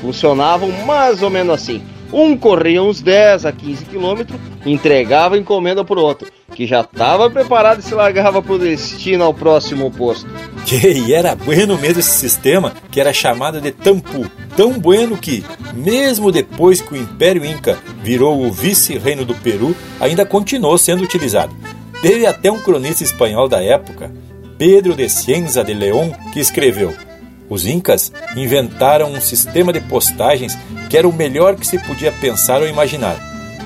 [0.00, 1.84] Funcionavam mais ou menos assim.
[2.12, 7.80] Um corria uns 10 a 15 quilômetros, entregava encomenda pro outro, que já estava preparado
[7.80, 10.28] e se largava pro destino ao próximo posto.
[10.70, 14.30] E era bueno mesmo esse sistema, que era chamado de tampu.
[14.56, 15.44] Tão bueno que,
[15.74, 21.54] mesmo depois que o Império Inca virou o vice-reino do Peru, ainda continuou sendo utilizado.
[22.02, 24.12] Teve até um cronista espanhol da época,
[24.58, 26.94] Pedro de Cienza de León, que escreveu
[27.52, 30.56] os Incas inventaram um sistema de postagens
[30.88, 33.16] que era o melhor que se podia pensar ou imaginar.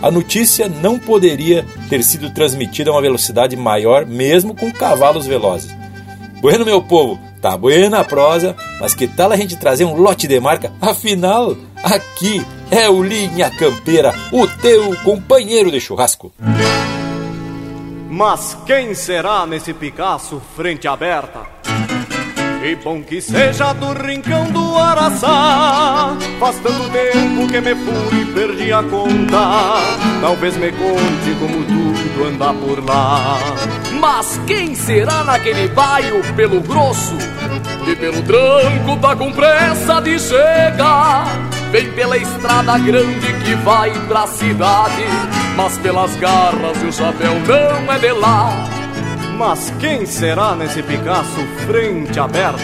[0.02, 5.74] A notícia não poderia ter sido transmitida a uma velocidade maior, mesmo com cavalos velozes.
[6.40, 10.26] Bueno, meu povo, tá buena a prosa, mas que tal a gente trazer um lote
[10.26, 10.72] de marca?
[10.80, 16.32] Afinal, aqui é o Linha Campeira, o teu companheiro de churrasco.
[18.10, 21.55] Mas quem será nesse Picasso frente aberta?
[22.66, 26.16] E bom que seja do rincão do Araçá.
[26.40, 29.76] Faz tanto tempo que me fui e perdi a conta.
[30.20, 33.38] Talvez me conte como tudo anda por lá.
[34.00, 37.16] Mas quem será naquele bairro pelo grosso?
[37.86, 41.28] E pelo tranco tá com pressa de chegar.
[41.70, 45.04] Vem pela estrada grande que vai pra cidade.
[45.56, 48.75] Mas pelas garras e o chapéu não é de lá
[49.36, 52.58] mas quem será nesse Picasso frente aberta?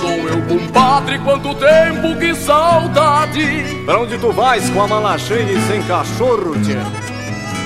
[0.00, 3.82] Sou eu, compadre, quanto tempo, que saudade!
[3.84, 6.78] Pra onde tu vais com a mala cheia e sem cachorro, tchê?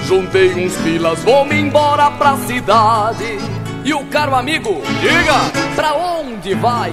[0.07, 3.39] Juntei uns pilas, vou-me embora pra cidade.
[3.85, 6.93] E o caro amigo, diga, pra onde vai?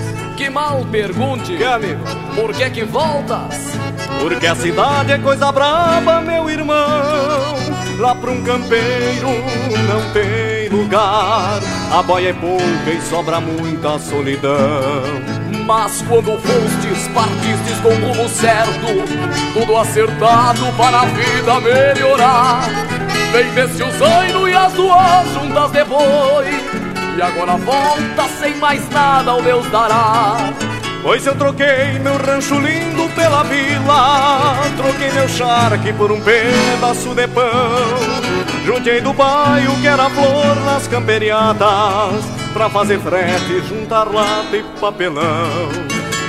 [0.41, 1.55] que mal pergunte.
[1.55, 2.03] Que amigo?
[2.33, 3.77] Por que que voltas?
[4.19, 7.55] Porque a cidade é coisa braba, meu irmão.
[7.99, 9.29] Lá pra um campeiro
[9.87, 11.59] não tem lugar.
[11.91, 15.03] A boia é pouca e sobra muita solidão.
[15.67, 19.53] Mas quando fostes, partistes com o rumo certo.
[19.53, 22.63] Tudo acertado para a vida melhorar.
[23.31, 26.80] Vem desse o zaino e as duas juntas de boi
[27.17, 30.37] e agora volta sem mais nada o Deus dará.
[31.03, 37.27] Pois eu troquei meu rancho lindo pela vila Troquei meu charque por um pedaço de
[37.27, 37.51] pão.
[38.65, 42.23] Juntei do bairro que era flor nas camperiadas
[42.53, 45.69] Pra fazer frete, juntar lata e papelão.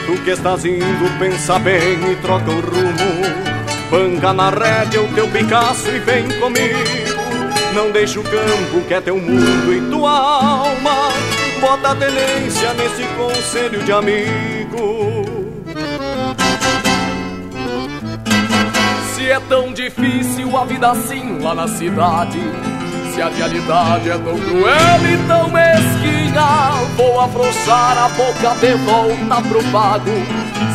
[0.07, 3.53] Tu que estás indo, pensa bem e troca o rumo.
[3.91, 7.22] Banca na rédea o teu Picasso e vem comigo
[7.73, 11.12] não deixa o campo que é teu mundo e tua alma.
[11.61, 15.24] Bota a tenência nesse conselho de amigo.
[19.15, 22.40] Se é tão difícil a vida assim lá na cidade.
[23.23, 29.62] A realidade é tão cruel e tão mesquinha, vou afrouxar a boca de volta pro
[29.70, 30.11] pago.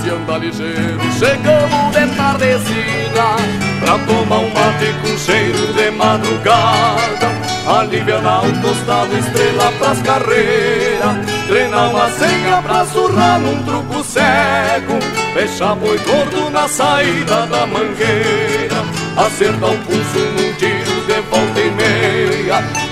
[0.02, 3.36] Se anda ligeiro, chegamos de tardezinha.
[3.82, 7.28] Pra tomar um mate com cheiro de madrugada.
[7.68, 15.00] Aliviar o tostado, estrela pras carreiras Treinar uma senha pra surrar num truco cego.
[15.34, 18.86] Fecha boi gordo na saída da mangueira.
[19.18, 22.07] Acertar o pulso num tiro de volta e meia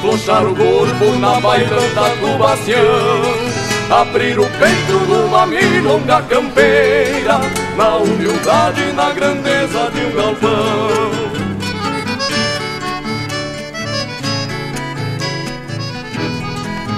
[0.02, 2.82] Flochar o corpo na bailanta do bastião
[3.90, 7.40] Abrir o peito numa milonga campeira
[7.77, 11.26] Na humildade e na grandeza de um galpão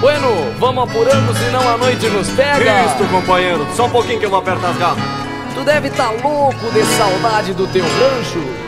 [0.00, 2.84] Bueno, vamos apurando, senão a noite nos pega.
[2.84, 5.02] Isto, companheiro, só um pouquinho que eu vou apertar as garras.
[5.54, 8.67] Tu deve tá louco de saudade do teu rancho.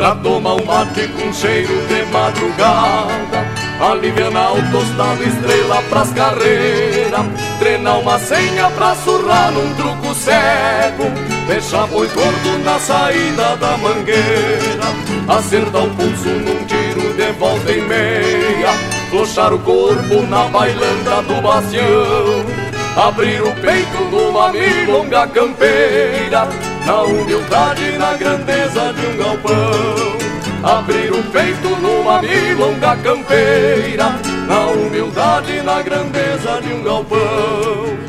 [0.00, 3.44] Pra tomar um mate com cheiro de madrugada.
[3.78, 7.26] Alivianar o tostado estrela pras carreiras
[7.58, 11.04] Treinar uma senha pra surrar num truco cego.
[11.46, 14.88] Deixar boi gordo na saída da mangueira.
[15.28, 18.72] Acertar o pulso num tiro de volta e meia.
[19.10, 22.46] Flochar o corpo na bailanda do bastião
[22.96, 30.20] Abrir o peito numa milonga campeira Na humildade e na grandeza de um galpão
[30.62, 34.10] Abrir o peito numa milonga campeira
[34.46, 38.00] Na humildade e na grandeza de um galpão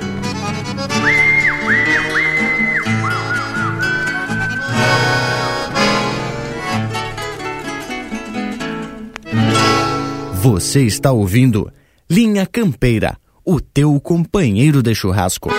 [10.41, 11.71] Você está ouvindo
[12.09, 13.15] Linha Campeira,
[13.45, 15.49] o teu companheiro de churrasco.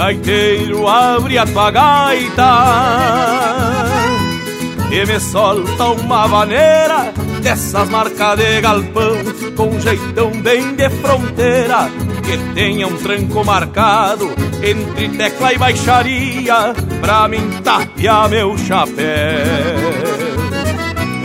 [0.00, 2.52] Gaiteiro, abre a tua gaita
[4.90, 7.12] E me solta uma vaneira
[7.42, 9.18] Dessas marcas de galpão
[9.54, 11.90] Com jeitão bem de fronteira
[12.24, 14.32] Que tenha um tranco marcado
[14.62, 18.96] Entre tecla e baixaria Pra mim tapear meu chapéu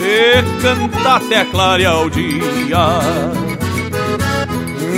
[0.01, 2.99] E cantar até clarear o dia.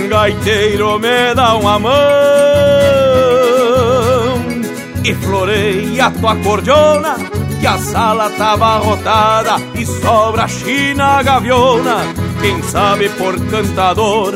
[0.08, 2.47] Gaiteiro me dá uma mão
[5.08, 7.16] E floreia a tua cordiona
[7.58, 12.00] Que a sala tava rotada E sobra a china gaviona
[12.42, 14.34] Quem sabe por cantador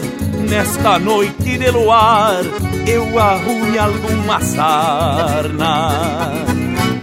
[0.48, 2.40] Nesta noite de luar
[2.86, 5.90] Eu arrume alguma sarna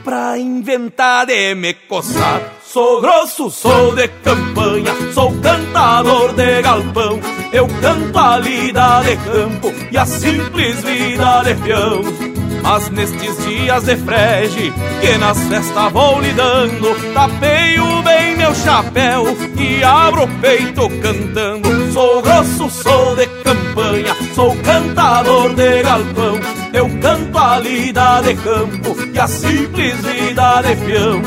[0.03, 7.19] Pra inventar de me coçar Sou grosso, sou de campanha, sou cantador de galpão.
[7.51, 12.28] Eu canto a lida de campo e a simples vida de peão.
[12.61, 19.25] Mas nestes dias de frege, que nas festas vou lidando, tapeio bem meu chapéu
[19.57, 21.91] e abro o peito cantando.
[21.93, 26.39] Sou grosso, sou de campanha, sou cantador de galpão.
[26.73, 31.21] Eu canto a lida de campo e a simples vida de peão.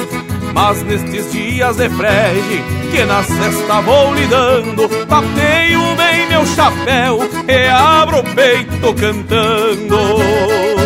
[0.54, 7.68] Mas nestes dias de frege Que na cesta vou lidando Tapeio bem meu chapéu E
[7.68, 10.81] abro o peito cantando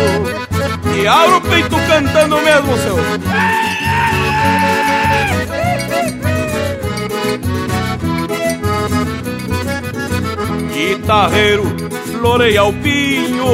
[0.99, 2.97] E abro o peito cantando mesmo, seu.
[10.73, 11.63] Guitarreiro,
[12.11, 13.47] floreia o pinho.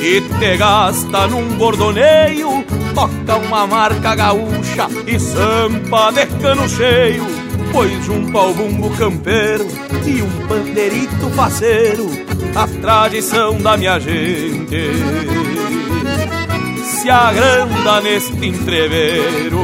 [0.00, 2.64] E te gasta num bordoneio
[2.94, 7.24] toca uma marca gaúcha e sampa de cano cheio,
[7.72, 9.66] pois junto ao bumbo campeiro
[10.06, 12.06] e um pandeirito faceiro,
[12.54, 14.76] a tradição da minha gente
[16.84, 19.58] se agranda neste entreveiro.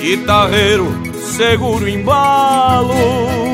[0.00, 0.86] Guitarreiro,
[1.36, 3.51] seguro embalo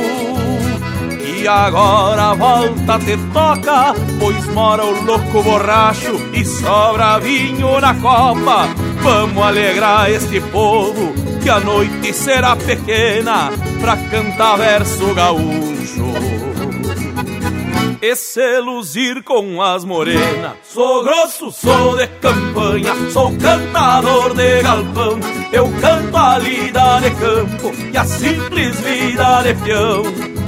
[1.41, 8.69] e agora volta te toca, pois mora o louco borracho e sobra vinho na copa.
[9.03, 13.51] Vamos alegrar este povo, que a noite será pequena
[13.81, 16.13] pra cantar verso gaúcho.
[18.01, 20.53] E se luzir com as morenas.
[20.63, 25.19] Sou grosso, sou de campanha, sou cantador de galpão.
[25.53, 30.48] Eu canto a lida de campo e a simples vida de peão.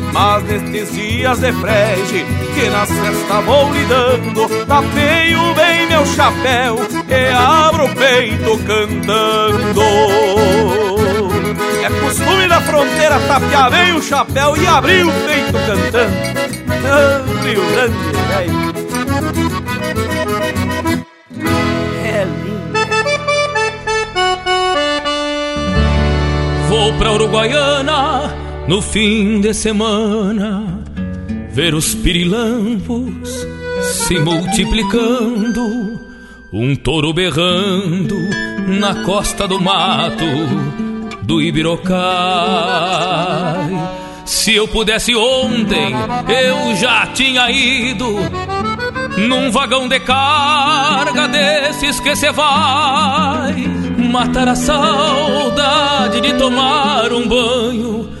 [0.11, 6.77] mas nestes dias de frege Que nas festas vou lidando Tapeio bem meu chapéu
[7.07, 9.81] E abro o peito cantando.
[11.83, 16.41] É costume da fronteira tapear bem o chapéu E abrir o peito cantando.
[16.83, 17.95] Ah, Rio Grande,
[18.27, 18.71] velho
[22.03, 22.27] É.
[26.67, 28.40] Vou pra Uruguaiana
[28.71, 30.79] no fim de semana
[31.51, 33.45] ver os pirilampos
[33.81, 35.99] se multiplicando,
[36.53, 38.15] um touro berrando
[38.79, 40.23] na costa do mato
[41.23, 41.91] do Ibirocai.
[44.25, 45.93] Se eu pudesse ontem,
[46.29, 48.07] eu já tinha ido
[49.17, 53.53] num vagão de carga desses que cê vai
[53.97, 58.20] matar a saudade de tomar um banho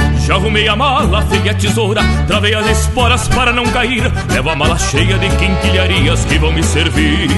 [0.25, 4.03] Já arrumei a mala, afeguei a tesoura, travei as esporas para não cair.
[4.31, 7.29] Levo a mala cheia de quinquilharias que vão me servir.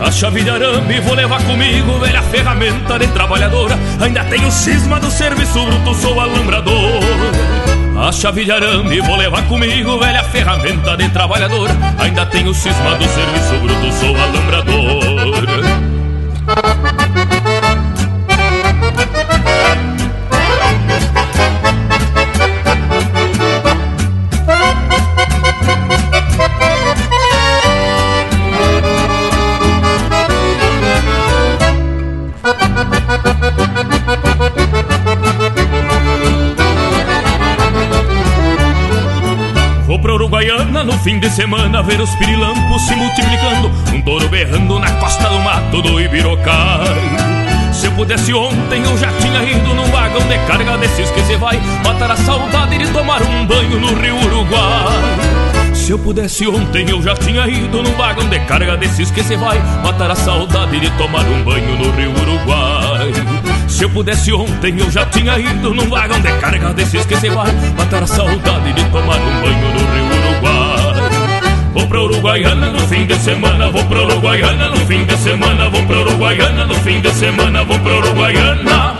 [0.00, 3.76] A chave de arame vou levar comigo, velha ferramenta de trabalhadora.
[4.00, 7.00] Ainda tenho cisma do serviço bruto, sou alumbrador.
[8.00, 11.76] A chave de arame vou levar comigo, velha ferramenta de trabalhadora.
[11.98, 15.18] Ainda tenho cisma do serviço bruto, sou alumbrador.
[39.98, 44.78] Vou pra Uruguaiana no fim de semana ver os pirilampos se multiplicando, um touro berrando
[44.78, 46.84] na costa do mato do Ibirocai.
[47.72, 51.34] Se eu pudesse ontem eu já tinha ido num vagão de carga desses que se
[51.34, 55.74] vai matar a saudade de tomar um banho no Rio Uruguai.
[55.74, 59.34] Se eu pudesse ontem eu já tinha ido num vagão de carga desses que se
[59.34, 63.47] vai matar a saudade de tomar um banho no Rio Uruguai.
[63.68, 67.28] Se eu pudesse ontem eu já tinha ido num vagão de carga desses que se
[67.28, 71.10] vai matar a saudade de tomar um banho no Rio Uruguai.
[71.74, 75.86] Vou pra Uruguaiana no fim de semana, vou pra Uruguaiana no fim de semana, vou
[75.86, 78.98] pra Uruguaiana no fim de semana, vou pra Uruguaiana.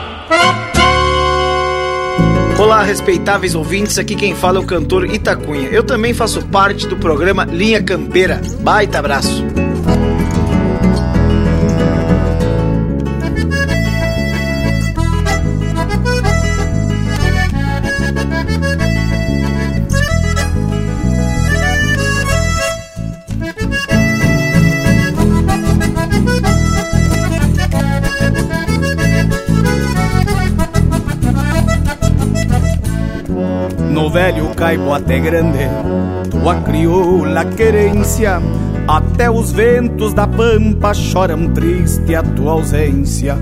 [2.59, 5.69] Olá, respeitáveis ouvintes, aqui quem fala é o cantor Itacunha.
[5.69, 8.41] Eu também faço parte do programa Linha Campeira.
[8.61, 9.45] Baita abraço.
[34.19, 35.69] Velho caibo até grande,
[36.29, 38.43] tua crioula querência.
[38.89, 43.37] Até os ventos da pampa choram triste a tua ausência.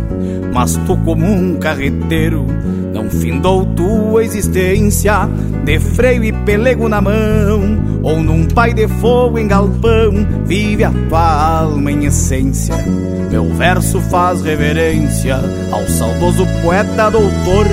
[0.52, 2.44] Mas tu, como um carreteiro,
[2.92, 5.26] não findou tua existência.
[5.64, 10.92] De freio e pelego na mão, ou num pai de fogo em galpão, vive a
[11.08, 12.74] tua alma em essência.
[13.30, 15.36] Meu verso faz reverência
[15.72, 17.66] ao saudoso poeta doutor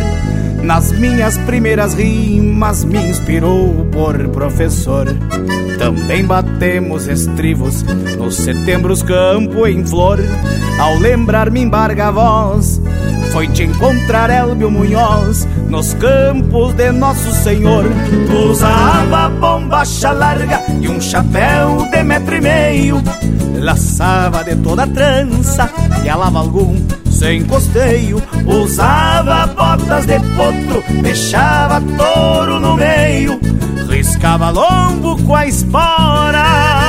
[0.63, 5.07] nas minhas primeiras rimas me inspirou por professor.
[5.77, 7.83] Também batemos estrivos
[8.17, 10.19] nos setembros campo em flor.
[10.79, 12.81] Ao lembrar me embarga a voz,
[13.31, 17.85] foi te encontrar Elbio Munhoz nos campos de Nosso Senhor.
[18.49, 23.03] Usava bombacha larga e um chapéu de metro e meio.
[23.59, 25.69] Laçava de toda trança
[26.03, 26.75] e alava algum
[27.23, 28.21] sem costeio.
[28.45, 33.39] Usava botas de potro, deixava touro no meio.
[33.89, 36.82] Riscava lombo com a espora.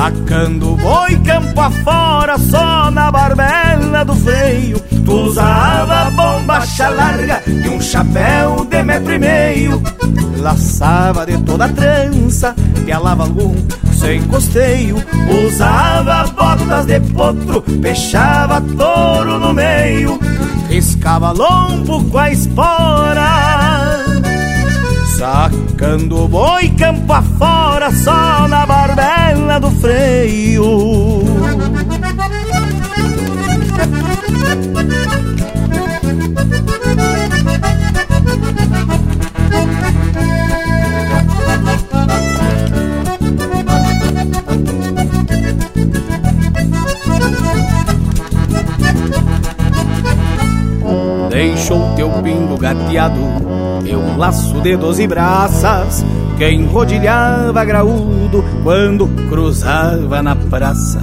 [0.00, 4.80] Sacando boi campo afora, só na barbela do freio.
[4.80, 9.82] Tu usava bombacha larga e um chapéu de metro e meio.
[10.38, 12.54] Laçava de toda trança,
[12.86, 13.54] pialava algum
[13.92, 14.96] sem costeio.
[15.46, 20.18] Usava botas de potro, fechava touro no meio.
[20.70, 24.00] Riscava lombo com a espora.
[25.80, 31.22] Sacando o boi campo afora Só na barbela do freio
[51.40, 53.18] Deixou teu pingo gateado
[53.82, 56.04] e um laço de doze braças
[56.36, 61.00] que enrodilhava graúdo quando cruzava na praça.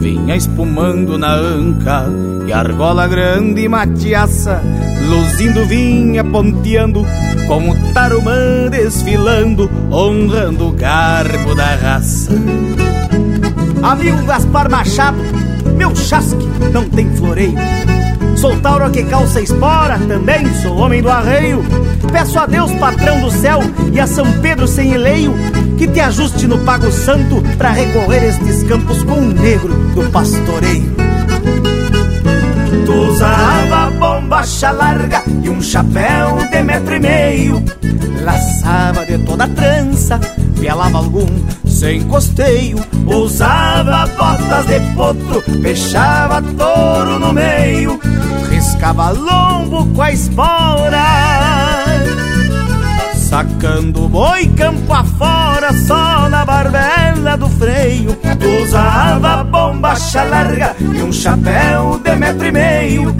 [0.00, 2.06] Vinha espumando na anca
[2.46, 4.62] e argola grande e matiaça,
[5.06, 7.04] luzindo vinha ponteando,
[7.46, 12.32] como tarumã desfilando, honrando o garbo da raça.
[13.82, 15.18] Amigo Gaspar Machado,
[15.76, 17.58] meu chasque não tem floreio.
[18.36, 21.64] Sou tauro que calça espora, também sou homem do arreio.
[22.12, 23.60] Peço a Deus, patrão do céu,
[23.92, 25.34] e a São Pedro sem eleio,
[25.78, 30.94] que te ajuste no pago santo para recorrer estes campos com o negro do pastoreio.
[32.84, 33.83] Tu usava
[34.24, 37.62] bombacha larga e um chapéu de metro e meio,
[38.22, 40.18] laçava de toda trança,
[40.58, 41.26] pelava algum
[41.66, 48.00] sem costeio, usava botas de potro, fechava touro no meio,
[48.48, 51.73] riscava lombo com a espora
[53.34, 58.16] Sacando boi campo afora, só na barbela do freio.
[58.62, 63.16] Usava bombacha larga e um chapéu de metro e meio.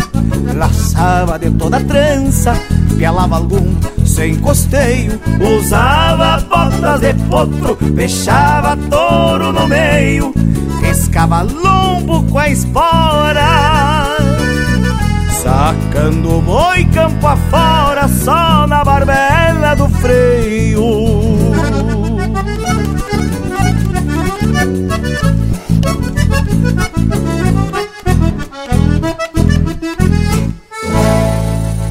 [0.55, 2.55] Laçava de toda trança,
[2.97, 3.75] pelava algum
[4.07, 5.21] sem costeio.
[5.59, 10.33] Usava botas de potro, fechava touro no meio.
[10.81, 14.04] Riscava lombo com a espora.
[15.45, 20.83] Sacando o boi campo afora, só na barbela do freio.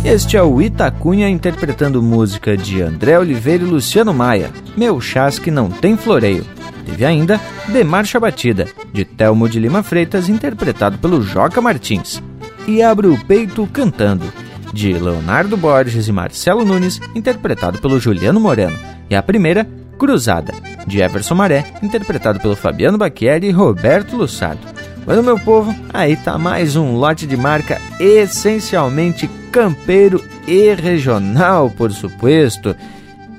[0.03, 5.69] Este é o Itacunha interpretando música de André Oliveira e Luciano Maia, Meu Chasque Não
[5.69, 6.43] Tem Floreio.
[6.87, 12.19] Teve ainda De Marcha Batida, de Telmo de Lima Freitas, interpretado pelo Joca Martins
[12.67, 14.31] e Abre o Peito Cantando,
[14.73, 18.77] de Leonardo Borges e Marcelo Nunes, interpretado pelo Juliano Moreno.
[19.09, 19.67] E a primeira,
[19.97, 20.53] Cruzada,
[20.87, 24.61] de Everson Maré, interpretado pelo Fabiano Bacchieri e Roberto Lussardo.
[25.05, 31.91] Mas, meu povo, aí tá mais um lote de marca essencialmente campeiro e regional, por
[31.91, 32.75] supuesto.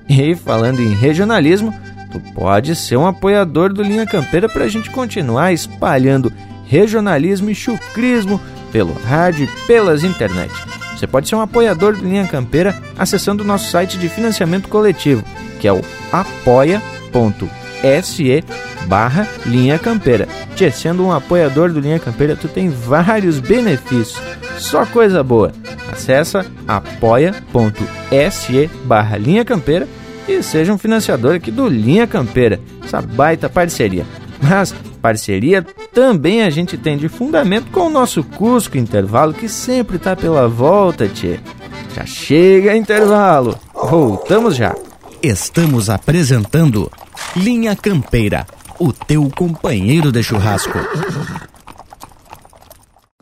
[0.08, 1.74] E falando em regionalismo,
[2.12, 6.32] tu pode ser um apoiador do Linha Campeira para a gente continuar espalhando
[6.66, 8.40] regionalismo e chucrismo
[8.74, 10.52] pelo rádio e pelas internet.
[10.96, 15.22] Você pode ser um apoiador do Linha Campeira acessando o nosso site de financiamento coletivo,
[15.60, 15.80] que é o
[16.10, 16.82] apoia.se
[18.86, 20.26] barra Linha Campeira.
[20.56, 24.20] Te sendo um apoiador do Linha Campeira, tu tem vários benefícios.
[24.58, 25.52] Só coisa boa.
[25.92, 29.86] Acesse apoia.se barra Linha Campeira
[30.26, 32.58] e seja um financiador aqui do Linha Campeira.
[32.84, 34.04] Essa baita parceria.
[34.42, 34.74] Mas
[35.04, 35.62] parceria
[35.92, 40.48] também a gente tem de fundamento com o nosso Cusco Intervalo, que sempre tá pela
[40.48, 41.38] volta, tchê.
[41.94, 43.58] Já chega intervalo.
[43.74, 44.74] Voltamos já.
[45.22, 46.90] Estamos apresentando
[47.36, 48.46] Linha Campeira,
[48.80, 50.78] o teu companheiro de churrasco.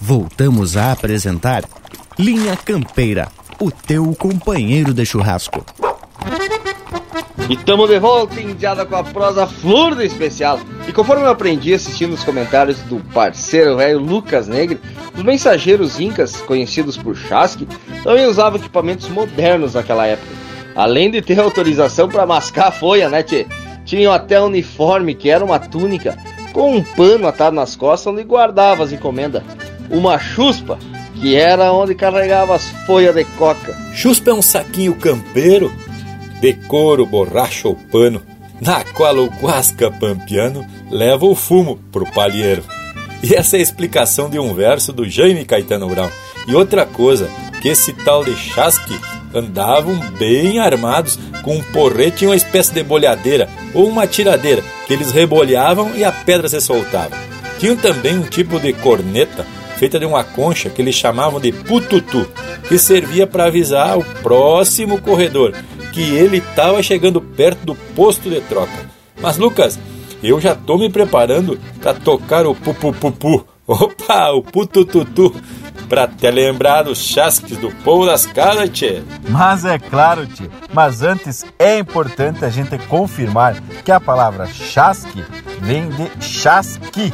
[0.00, 1.64] Voltamos a apresentar
[2.18, 3.28] Linha Campeira,
[3.60, 5.64] o teu companheiro de churrasco.
[7.48, 10.60] E tamo de volta, indiada com a prosa flor do especial.
[10.86, 14.80] E conforme eu aprendi assistindo os comentários do parceiro velho Lucas Negre,
[15.16, 17.66] os mensageiros incas, conhecidos por Chasque,
[18.04, 20.32] também usavam equipamentos modernos naquela época.
[20.76, 23.46] Além de ter autorização para mascar a folha, né, tchê?
[23.84, 26.16] Tinham até uniforme, que era uma túnica,
[26.52, 29.42] com um pano atado nas costas onde guardava as encomendas.
[29.90, 30.78] Uma chuspa,
[31.14, 33.76] que era onde carregava as folhas de coca.
[33.92, 35.72] Chuspa é um saquinho campeiro,
[36.40, 38.22] de couro, borracha ou pano,
[38.60, 42.64] na qual o guasca pampiano leva o fumo pro palheiro.
[43.22, 46.10] E essa é a explicação de um verso do Jaime Caetano Brown.
[46.48, 47.28] E outra coisa,
[47.60, 48.98] que esse tal de chasque
[49.34, 54.92] andavam bem armados com um porrete e uma espécie de bolhadeira ou uma tiradeira que
[54.92, 57.16] eles rebolhavam e a pedra se soltava.
[57.58, 59.46] Tinham também um tipo de corneta
[59.76, 62.28] feita de uma concha que eles chamavam de pututu,
[62.68, 65.54] que servia para avisar o próximo corredor
[65.92, 68.90] que ele estava chegando perto do posto de troca.
[69.20, 69.78] Mas Lucas,
[70.22, 75.32] eu já estou me preparando para tocar o pupupupu, opa, o putututu,
[75.88, 79.02] para te lembrar dos chasques do povo das casas, tchê.
[79.28, 80.50] Mas é claro, tchê.
[80.72, 85.24] Mas antes é importante a gente confirmar que a palavra chasque
[85.60, 87.12] vem de chasqui,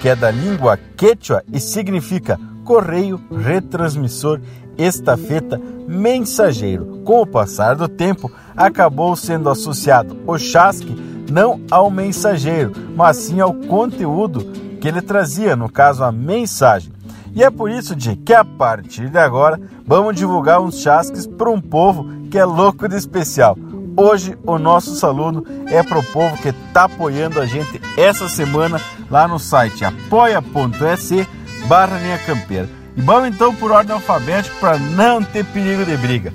[0.00, 4.40] que é da língua quechua e significa correio, retransmissor,
[4.78, 7.02] estafeta, mensageiro.
[7.04, 10.96] Com o passar do tempo, acabou sendo associado o chasque
[11.30, 16.92] não ao mensageiro, mas sim ao conteúdo que ele trazia, no caso a mensagem.
[17.34, 21.50] E é por isso de que a partir de agora vamos divulgar uns chasques para
[21.50, 23.56] um povo que é louco de especial.
[23.96, 28.80] Hoje o nosso saludo é para o povo que está apoiando a gente essa semana
[29.10, 31.26] lá no site apoia.se
[31.66, 32.68] barra linha campeira.
[32.96, 36.32] E vamos então por ordem alfabética para não ter perigo de briga.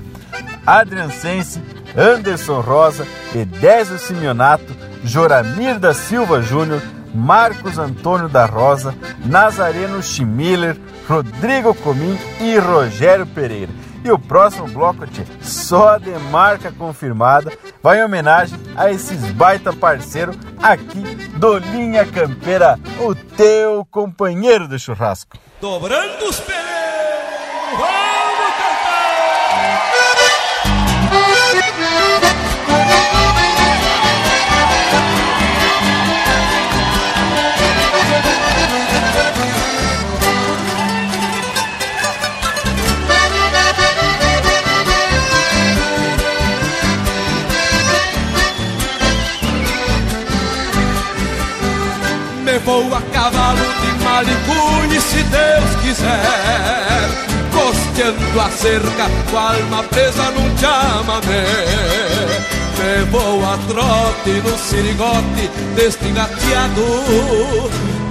[0.66, 1.62] Adrian Sense,
[1.98, 3.06] Anderson Rosa,
[3.36, 6.82] Edésio Simeonato, Joramir da Silva Júnior,
[7.14, 8.96] Marcos Antônio da Rosa,
[9.26, 10.78] Nazareno Schmiller,
[11.08, 13.72] Rodrigo Comim e Rogério Pereira.
[14.04, 19.72] E o próximo bloco, tia, só de marca confirmada, vai em homenagem a esses baita
[19.72, 21.02] parceiros aqui
[21.38, 25.38] do Linha Campeira, o teu companheiro de churrasco.
[25.62, 26.63] Dobrando os pés!
[52.66, 60.32] Vou a cavalo de Malicune se Deus quiser Costeando a cerca com a alma presa
[60.32, 61.46] num chamamé.
[62.78, 66.84] Me vou a trote no sirigote deste gateado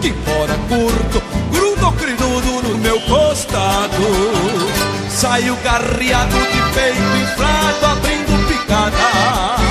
[0.01, 3.91] Que embora curto, grudo crinudo no meu costado.
[5.09, 9.62] Saio garreado de peito inflado abrindo picada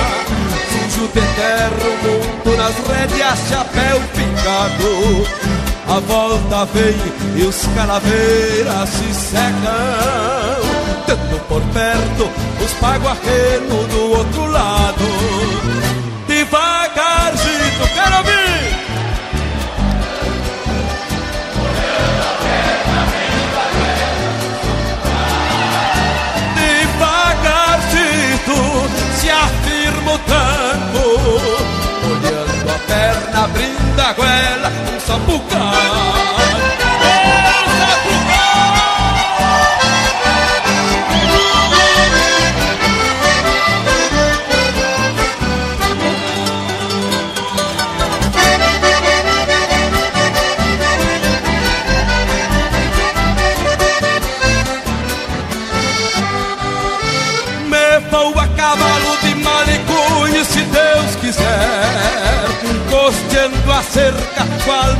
[1.02, 5.26] Sujo de terra o mundo nas rédeas, chapéu pingado.
[5.88, 6.94] A volta vem
[7.36, 10.62] e os calaveiras se secam.
[11.06, 12.30] Tendo por perto
[12.64, 15.21] os paguarrenos do outro lado
[33.44, 36.21] abrindo a goela Um sapucão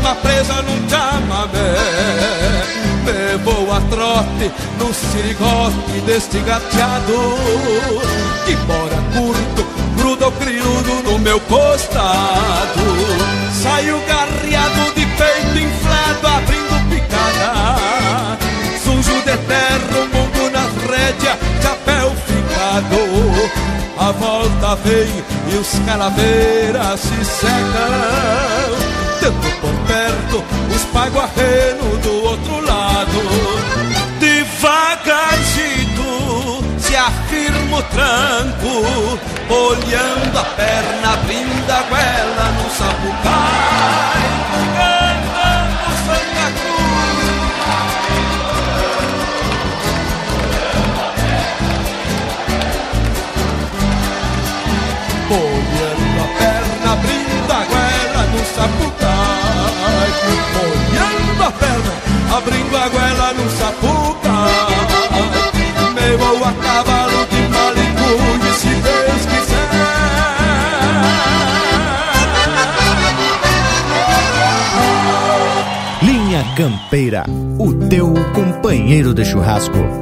[0.03, 1.77] com a alma presa num chamamé
[3.05, 7.37] Me vou a trote no sirigote deste gateado
[8.45, 9.67] Que mora curto,
[9.97, 12.83] grudo criudo no meu costado.
[13.63, 18.39] Saio garreado de peito inflado abrindo picada.
[18.83, 23.01] Sujo de terra, o mundo nas rédeas, chapéu ficado
[23.99, 30.43] A volta vem e os calaveiras se secam Tendo por perto
[30.75, 33.23] os paguarrenos do outro lado.
[34.19, 39.17] Devagarzinho se afirma o tranco
[39.49, 43.62] Olhando a perna, abrindo a goela no sapucai
[61.43, 61.93] a perna,
[62.37, 64.53] abrindo a goela no sapucai
[65.95, 69.53] Me vou a cavalo de malicunho se Deus quiser
[76.03, 77.25] Linha Campeira,
[77.59, 80.02] o teu companheiro de churrasco.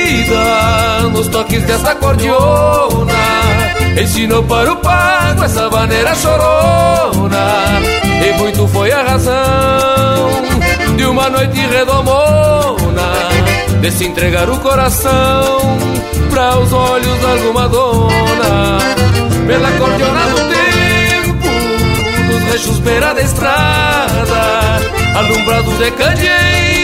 [1.11, 3.13] nos toques dessa cordiona
[3.99, 7.81] Ensinou para o pago essa maneira chorona.
[8.25, 10.29] E muito foi a razão
[10.95, 13.11] de uma noite redomona
[13.81, 15.77] De se entregar o coração
[16.29, 18.77] para os olhos de alguma dona.
[19.45, 21.47] Pela cordiona do tempo,
[22.31, 24.81] nos rechos beira da estrada
[25.15, 26.80] Alumbrado de candeeiro,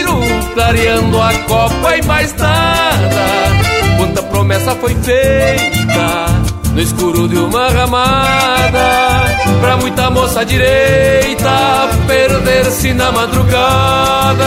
[0.54, 3.58] clareando a copa e mais nada
[3.96, 6.48] Quanta promessa foi feita
[6.78, 9.24] no escuro de uma ramada,
[9.60, 14.46] pra muita moça direita perder-se na madrugada.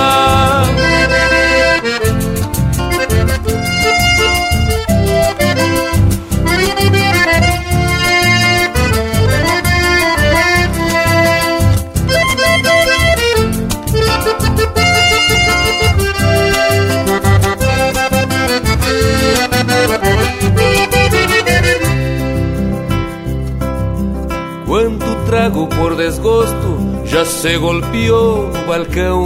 [25.41, 29.23] Trago por desgosto já se golpeou no balcão.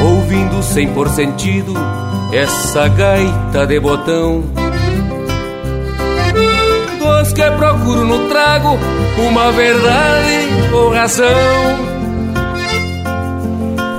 [0.00, 1.74] Ouvindo sem por sentido
[2.32, 4.44] essa gaita de botão.
[6.98, 8.78] Dos que procuro no trago
[9.28, 11.26] uma verdade ou razão.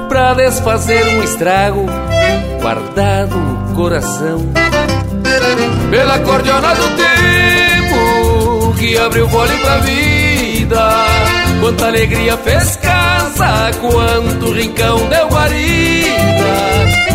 [0.07, 1.85] Pra desfazer um estrago
[2.61, 3.48] guardado
[3.79, 4.39] coração.
[5.89, 11.05] Pela cordiona do tempo que abriu vôlei pra vida.
[11.61, 16.49] Quanta alegria fez casa, quanto rincão deu guarida.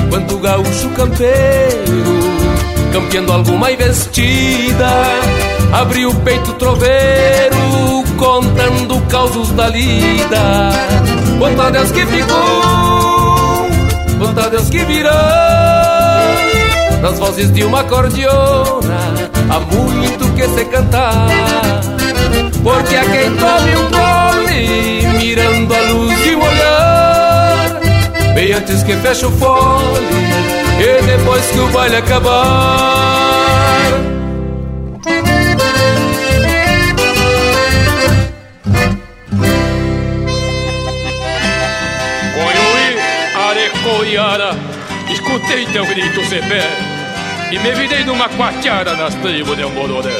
[0.09, 2.15] Quanto gaúcho campeiro,
[2.95, 4.89] campeando alguma investida.
[5.70, 10.70] Abriu o peito troveiro, contando causos da lida.
[11.39, 13.69] Quanto Deus que ficou,
[14.19, 15.64] quanto Deus que virou
[17.05, 18.97] nas vozes de uma cordiona
[19.51, 21.28] há muito que se cantar.
[22.62, 27.81] Porque há quem tome um gole mirando a luz de um olhar,
[28.35, 30.16] bem antes que feche o fole
[30.81, 33.44] e depois que o baile acabar.
[45.10, 46.84] Escutei teu grito se pé
[47.50, 50.12] e me virei numa quatiara nas tribos de Ambororé.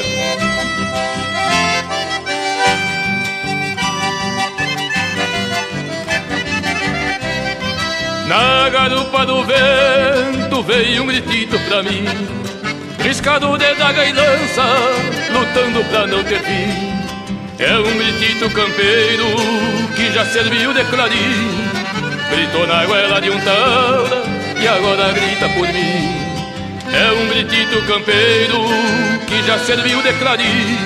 [8.27, 12.05] Na garupa do vento veio um gritito pra mim
[13.05, 14.63] Riscado de daga e lança,
[15.31, 16.91] lutando pra não ter fim.
[17.59, 19.27] É um gritito campeiro
[19.95, 21.69] que já serviu de clarim.
[22.31, 24.23] Gritou na goela de um taura
[24.59, 26.24] e agora grita por mim
[26.95, 28.65] é um gritito campeiro
[29.27, 30.77] que já serviu de clarim.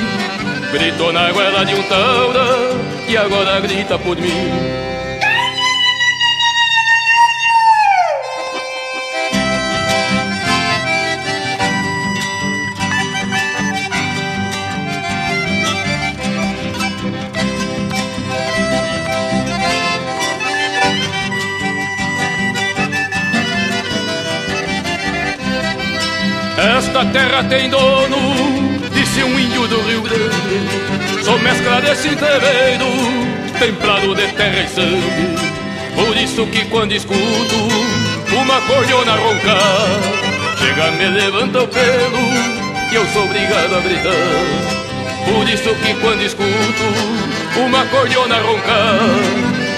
[0.71, 2.45] Gritou na goela de um taura
[3.07, 4.88] e agora grita por mim
[27.47, 28.17] Tem dono,
[28.93, 31.23] disse um índio do Rio Grande.
[31.23, 32.85] Sou mescla desse entreveiro,
[33.57, 35.35] templado de terra e sangue.
[35.95, 37.55] Por isso que quando escuto
[38.35, 39.87] uma cordiona roncar,
[40.57, 42.19] chega, me levanta o pelo
[42.91, 44.11] e eu sou obrigado a gritar.
[45.25, 48.99] Por isso que quando escuto uma cordiona roncar,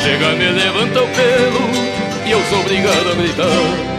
[0.03, 3.90] chega, me levanta o pelo e eu sou obrigado a gritar.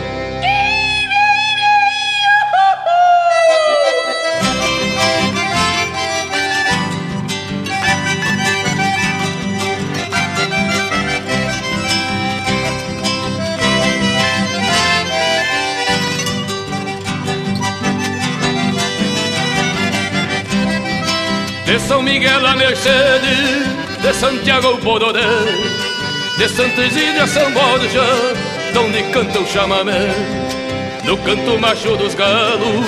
[21.72, 23.66] De São Miguel a Mercedes,
[24.02, 25.22] de Santiago ao Bororé,
[26.36, 28.04] de Santa Isília a São Borja,
[28.74, 30.12] donde canta o chamamé.
[31.02, 32.86] No canto macho dos galos,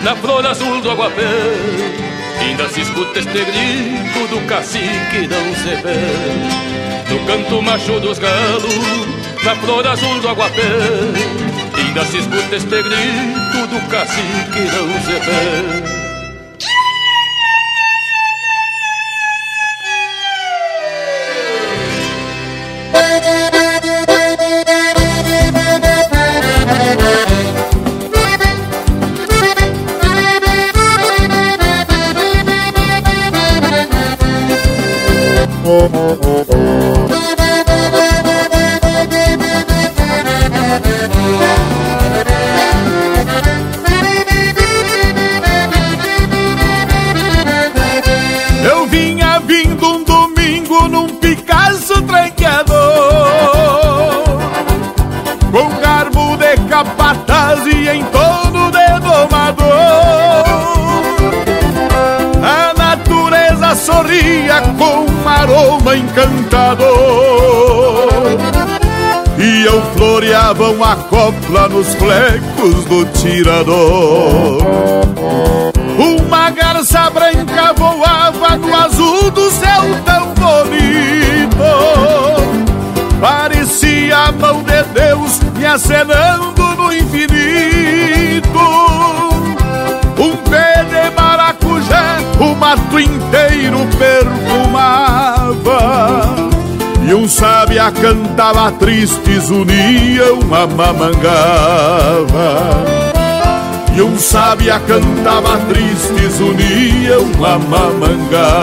[0.00, 1.28] na flor azul do aguapé
[2.40, 9.44] Ainda se escuta este grito do cacique não se vê No canto macho dos galos,
[9.44, 10.62] na flor azul do aguapé
[11.76, 15.91] Ainda se escuta este grito do cacique não se vê
[71.68, 74.62] nos flecos do tirador.
[75.98, 81.62] Uma garça branca voava no azul do céu tão bonito.
[83.20, 88.42] Parecia a mão de Deus me acenando no infinito.
[90.18, 95.42] Um pé de maracujá o mato inteiro perfumava
[97.08, 102.22] E um sábia cantava tristes uniam a mamangava
[103.94, 108.56] e um sábia cantava tristes, uniam a mamangava.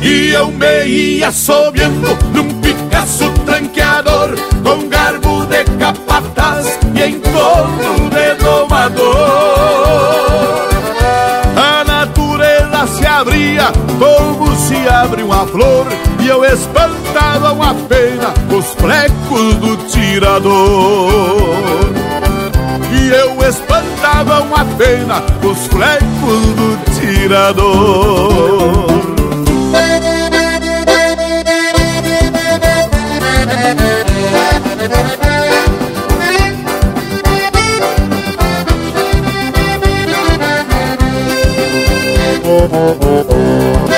[0.00, 8.34] E eu me ia sobeando num Picasso tranqueador, com garbo de capataz e torno de
[8.36, 9.51] domador.
[13.70, 15.86] Como se abre uma flor,
[16.20, 18.32] e eu espantava uma pena.
[18.56, 21.42] Os flecos do tirador.
[22.92, 25.22] E eu espantava uma pena.
[25.42, 27.72] Os flecos do tirador.
[42.64, 42.68] Oh,
[43.02, 43.91] oh, oh.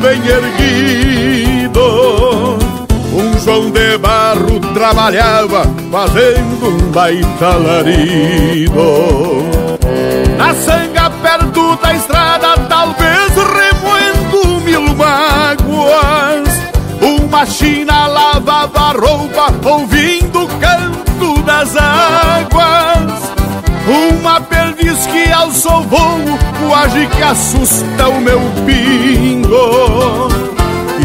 [0.00, 1.80] Bem erguido
[3.12, 9.40] Um João de Barro trabalhava fazendo um baita alarido
[10.40, 16.48] na sanga perto da estrada, talvez remoendo mil mágoas.
[17.02, 23.20] Uma china lavava roupa, ouvindo o canto das águas.
[23.86, 29.39] Uma perdiz que alçou voo, coage que assusta o meu pingo.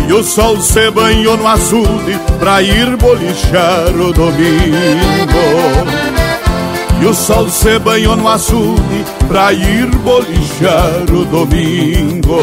[0.07, 5.45] E o sol se banhou no açude pra ir bolichar o domingo.
[7.01, 12.39] E o sol se banhou no açude pra ir bolichar o domingo.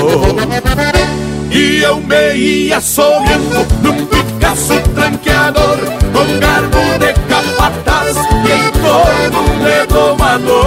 [1.50, 5.78] E eu me ia sobrando num Picasso tranqueador,
[6.12, 10.62] com garbo de capataz e em torno de domador.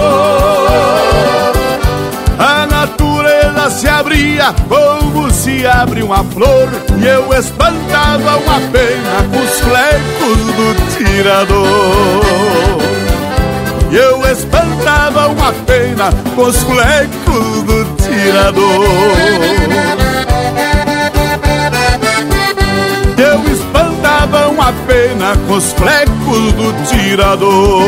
[2.38, 5.05] A natureza se abria como
[5.36, 6.68] se abre uma flor,
[6.98, 11.66] e eu espantava uma pena com os flecos do tirador.
[13.92, 18.84] Eu espantava uma pena com os flecos do tirador.
[23.18, 27.82] Eu espantava uma pena com os flecos do tirador.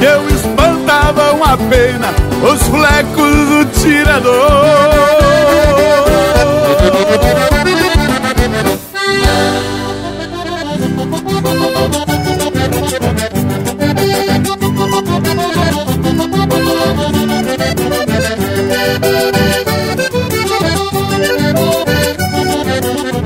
[0.00, 0.35] Eu
[1.06, 2.08] espantava uma pena
[2.42, 4.86] os flecos do tirador.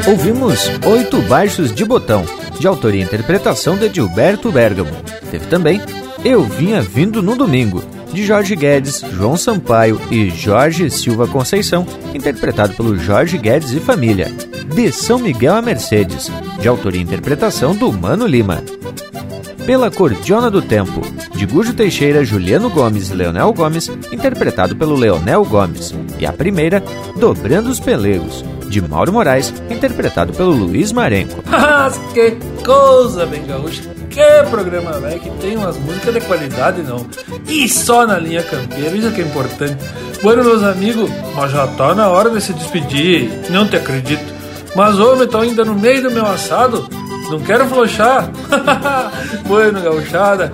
[0.06, 2.24] Ouvimos Oito Baixos de Botão,
[2.58, 4.90] de autoria e interpretação de Gilberto Bergamo.
[5.30, 5.80] Teve também
[6.24, 7.82] Eu Vinha Vindo no Domingo,
[8.12, 14.26] de Jorge Guedes, João Sampaio e Jorge Silva Conceição, interpretado pelo Jorge Guedes e família.
[14.74, 16.30] De São Miguel a Mercedes,
[16.60, 18.62] de autoria e interpretação do Mano Lima.
[19.64, 21.00] Pela Cordiona do Tempo,
[21.34, 25.94] de Gujo Teixeira, Juliano Gomes e Leonel Gomes, interpretado pelo Leonel Gomes.
[26.18, 26.82] E a primeira,
[27.16, 31.42] Dobrando os Pelegos, de Mauro Moraes, interpretado pelo Luiz Marenco.
[32.12, 33.99] Que coisa, bem gaúcha!
[34.10, 37.06] Que programa velho que tem umas músicas de qualidade, não.
[37.46, 39.76] E só na linha campeira, isso é que é importante.
[40.20, 44.34] Bueno, meus amigos, mas já tá na hora de se despedir, não te acredito.
[44.74, 46.88] Mas, homem, tô ainda no meio do meu assado,
[47.30, 48.30] não quero flochar.
[49.46, 50.50] bueno, gauchada,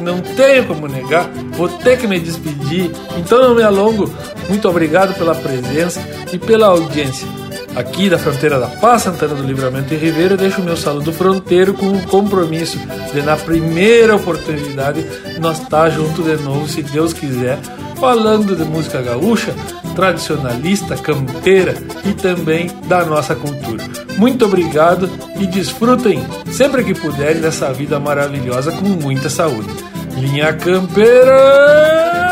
[0.00, 4.08] não tenho como negar, vou ter que me despedir, então não me alongo.
[4.48, 6.00] Muito obrigado pela presença
[6.32, 7.41] e pela audiência.
[7.74, 11.72] Aqui da fronteira da Paz, Santana do Livramento e Ribeira, deixo o meu saludo fronteiro
[11.72, 12.78] com o compromisso
[13.12, 15.04] de, na primeira oportunidade,
[15.40, 17.58] nós estar tá junto de novo, se Deus quiser,
[17.98, 19.54] falando de música gaúcha,
[19.94, 21.74] tradicionalista, campeira
[22.04, 23.82] e também da nossa cultura.
[24.18, 25.08] Muito obrigado
[25.40, 26.22] e desfrutem
[26.52, 29.68] sempre que puderem dessa vida maravilhosa com muita saúde.
[30.16, 32.31] Linha Campeira!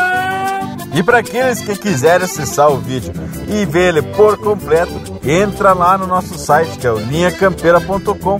[0.93, 3.13] E para aqueles que quiserem acessar o vídeo
[3.47, 4.93] e ver ele por completo,
[5.23, 8.37] entra lá no nosso site que é o linhacampeira.com.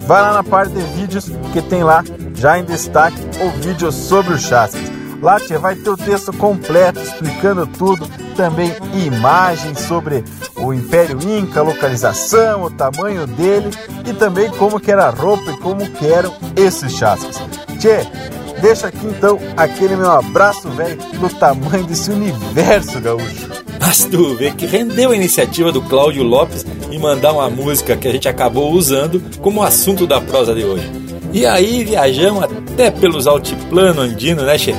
[0.00, 2.04] Vai lá na parte de vídeos que tem lá
[2.34, 4.90] já em destaque o vídeo sobre o chassis.
[5.20, 8.74] Lá tia, vai ter o texto completo explicando tudo, também
[9.06, 10.24] imagens sobre
[10.56, 13.70] o Império Inca, localização, o tamanho dele
[14.06, 17.36] e também como que era a roupa e como que eram esses chassis.
[17.78, 18.06] Tchê,
[18.60, 23.48] Deixa aqui então aquele meu abraço, velho, do tamanho desse universo gaúcho.
[23.80, 28.06] Mas tu vê que rendeu a iniciativa do Cláudio Lopes em mandar uma música que
[28.06, 30.88] a gente acabou usando como assunto da prosa de hoje.
[31.32, 34.74] E aí viajamos até pelos altiplanos andinos, né, Che?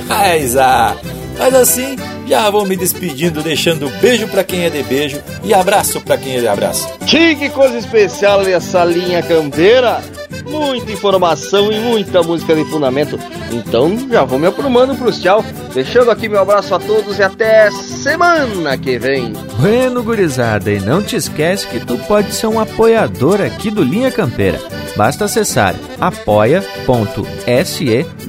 [1.40, 1.96] Mas assim,
[2.28, 6.36] já vou me despedindo, deixando beijo para quem é de beijo e abraço para quem
[6.36, 6.88] é de abraço.
[7.08, 10.02] Que coisa especial nessa linha campeira!
[10.46, 13.20] Muita informação e muita música de fundamento.
[13.52, 15.44] Então já vou me aprumando pros tchau,
[15.74, 19.34] deixando aqui meu abraço a todos e até semana que vem.
[19.60, 24.12] Bueno, gurizada, e não te esquece que tu pode ser um apoiador aqui do Linha
[24.12, 24.60] Campeira.
[24.96, 26.66] Basta acessar apoia.se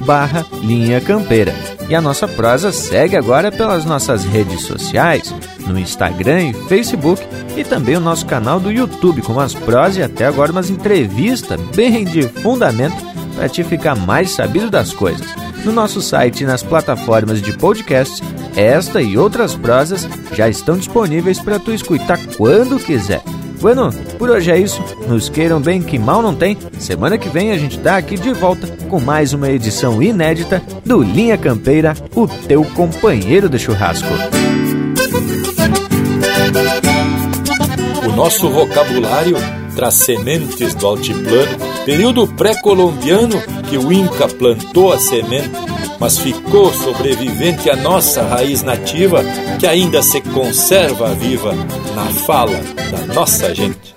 [0.05, 1.53] barra Linha Campeira.
[1.89, 5.33] E a nossa prosa segue agora pelas nossas redes sociais,
[5.67, 7.21] no Instagram e Facebook
[7.57, 11.59] e também o nosso canal do YouTube com umas prosas e até agora umas entrevistas
[11.75, 12.95] bem de fundamento
[13.35, 15.27] para te ficar mais sabido das coisas.
[15.65, 18.21] No nosso site e nas plataformas de podcast,
[18.55, 23.23] esta e outras prosas já estão disponíveis para tu escutar quando quiser.
[23.63, 24.83] Bueno, por hoje é isso.
[25.07, 26.57] Nos queiram bem que mal não tem.
[26.77, 31.01] Semana que vem a gente tá aqui de volta com mais uma edição inédita do
[31.01, 34.09] Linha Campeira, o teu companheiro de churrasco.
[38.05, 39.37] O nosso vocabulário
[39.73, 45.49] traz sementes do altiplano, período pré-colombiano que o Inca plantou a semente,
[46.01, 49.23] mas ficou sobrevivente a nossa raiz nativa
[49.57, 51.55] que ainda se conserva viva
[51.95, 52.59] na fala
[52.91, 53.92] da nossa gente.